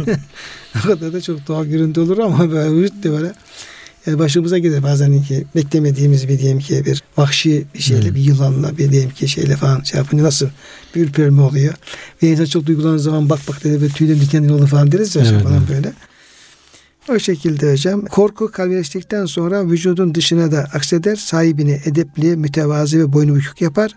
o 0.84 0.86
kadar 0.86 1.12
da 1.12 1.20
çok 1.20 1.46
doğal 1.48 1.64
görüntü 1.64 2.00
olur 2.00 2.18
ama 2.18 2.50
böyle 2.50 2.72
vücut 2.72 3.04
da 3.04 3.10
böyle 3.10 3.32
başımıza 4.07 4.59
gelir 4.59 4.82
bazen 4.82 5.22
ki 5.22 5.44
beklemediğimiz 5.57 6.28
bir 6.28 6.38
diyelim 6.38 6.59
ki 6.59 6.82
bir 6.86 7.02
vahşi 7.16 7.64
bir 7.74 7.82
şeyle 7.82 8.09
Hmm. 8.09 8.14
bir 8.14 8.20
yılanla 8.20 8.78
bir 8.78 8.90
diyelim 8.92 9.11
ki 9.11 9.28
şeyle 9.28 9.57
falan 9.57 9.80
şey 9.82 9.98
yapınca 9.98 10.24
nasıl 10.24 10.46
bir 10.94 11.00
ürperme 11.00 11.42
oluyor. 11.42 11.74
Ve 12.22 12.28
insan 12.28 12.44
çok 12.44 12.66
duygulandığı 12.66 12.98
zaman 13.00 13.30
bak 13.30 13.40
bak 13.48 13.64
dedi 13.64 13.80
böyle 13.80 13.92
tüylerim 13.92 14.20
diken 14.20 14.48
oldu 14.48 14.66
falan 14.66 14.92
deriz 14.92 15.16
ya 15.16 15.22
hocam 15.22 15.34
Evet, 15.34 15.44
falan 15.44 15.59
evet. 15.59 15.68
böyle. 15.68 15.92
O 17.09 17.18
şekilde 17.18 17.72
hocam. 17.72 18.04
Korku 18.04 18.50
kalbileştikten 18.50 19.26
sonra 19.26 19.66
vücudun 19.66 20.14
dışına 20.14 20.52
da 20.52 20.59
akseder. 20.59 21.16
Sahibini 21.16 21.80
edepli, 21.84 22.36
mütevazi 22.36 22.98
ve 22.98 23.12
boynu 23.12 23.34
bükük 23.34 23.61
yapar. 23.61 23.90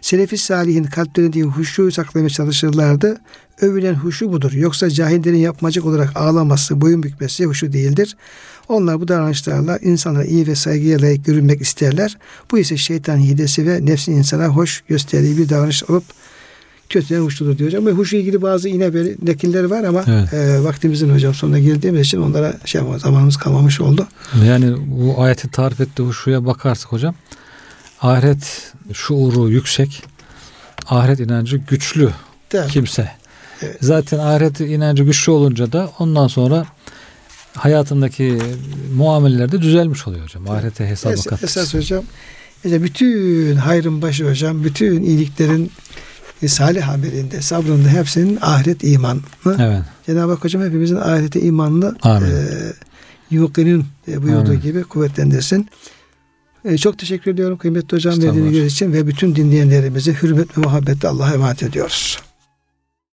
Selefi 0.00 0.38
salihin 0.38 0.84
kalplerindeki 0.84 1.44
huşu 1.44 1.92
saklamaya 1.92 2.30
çalışırlardı. 2.30 3.20
Övülen 3.60 3.94
huşu 3.94 4.32
budur. 4.32 4.52
Yoksa 4.52 4.90
cahillerin 4.90 5.36
yapmacık 5.36 5.84
olarak 5.84 6.16
ağlaması, 6.16 6.80
boyun 6.80 7.02
bükmesi 7.02 7.44
huşu 7.44 7.72
değildir. 7.72 8.16
Onlar 8.68 9.00
bu 9.00 9.08
davranışlarla 9.08 9.78
insanlara 9.78 10.24
iyi 10.24 10.46
ve 10.46 10.54
saygıya 10.54 11.02
layık 11.02 11.24
görünmek 11.24 11.60
isterler. 11.60 12.18
Bu 12.50 12.58
ise 12.58 12.76
şeytan 12.76 13.18
hidesi 13.18 13.66
ve 13.66 13.86
nefsin 13.86 14.12
insana 14.12 14.46
hoş 14.46 14.82
gösterdiği 14.88 15.38
bir 15.38 15.48
davranış 15.48 15.84
olup 15.84 16.04
kötüden 16.88 17.20
huşludur 17.20 17.58
diyor 17.58 17.70
hocam. 17.70 17.86
Ve 17.86 17.90
huşla 17.90 18.18
ilgili 18.18 18.42
bazı 18.42 18.68
yine 18.68 18.94
böyle 18.94 19.14
nakiller 19.22 19.64
var 19.64 19.84
ama 19.84 20.04
Evet. 20.08 20.32
e, 20.32 20.64
vaktimizin 20.64 21.10
hocam 21.14 21.34
sonuna 21.34 21.58
geldiğimiz 21.58 22.00
için 22.06 22.22
onlara 22.22 22.56
şey 22.64 22.80
zamanımız 22.98 23.36
kalmamış 23.36 23.80
oldu. 23.80 24.06
Yani 24.46 24.74
bu 24.86 25.22
ayetin 25.22 25.48
tarif 25.48 25.80
ettiği 25.80 26.02
huşuya 26.02 26.46
bakarsak 26.46 26.92
hocam 26.92 27.14
ahiret 28.00 28.72
şuuru 28.92 29.50
yüksek, 29.50 30.02
ahiret 30.86 31.20
inancı 31.20 31.56
güçlü 31.56 32.04
mi? 32.04 32.12
kimse. 32.68 33.10
Evet. 33.62 33.76
Zaten 33.80 34.18
ahiret 34.18 34.60
inancı 34.60 35.02
güçlü 35.04 35.32
olunca 35.32 35.72
da 35.72 35.90
ondan 35.98 36.28
sonra 36.28 36.66
hayatındaki 37.54 38.38
muameleler 38.96 39.52
de 39.52 39.62
düzelmiş 39.62 40.08
oluyor 40.08 40.24
hocam. 40.24 40.50
Ahirete 40.50 40.86
hesaba 40.86 41.12
Es- 41.14 41.28
katmış. 41.28 41.50
esas 41.50 41.74
hocam 41.74 42.04
işte 42.64 42.82
bütün 42.82 43.56
hayrın 43.56 44.02
başı 44.02 44.28
hocam, 44.30 44.64
bütün 44.64 45.02
iyiliklerin 45.02 45.70
e, 46.42 46.48
salih 46.48 46.82
haberinde, 46.82 47.42
sabrında 47.42 47.88
hepsinin 47.88 48.38
ahiret 48.40 48.84
imanı. 48.84 49.20
Evet. 49.46 49.82
Cenab-ı 50.06 50.32
Hak 50.32 50.44
hocam 50.44 50.62
hepimizin 50.62 50.96
ahirete 50.96 51.40
imanını 51.40 51.96
Amin. 52.02 52.26
e, 52.26 52.32
yuqinin 53.30 53.84
e, 54.08 54.22
buyurduğu 54.22 54.50
Amin. 54.50 54.60
gibi 54.60 54.82
kuvvetlendirsin. 54.82 55.68
E, 56.64 56.78
çok 56.78 56.98
teşekkür 56.98 57.30
ediyorum 57.30 57.58
kıymetli 57.58 57.96
hocam 57.96 58.22
verdiğiniz 58.22 58.72
için 58.72 58.92
ve 58.92 59.06
bütün 59.06 59.36
dinleyenlerimizi 59.36 60.14
hürmet 60.22 60.58
ve 60.58 60.62
muhabbetle 60.62 61.08
Allah'a 61.08 61.34
emanet 61.34 61.62
ediyoruz. 61.62 62.18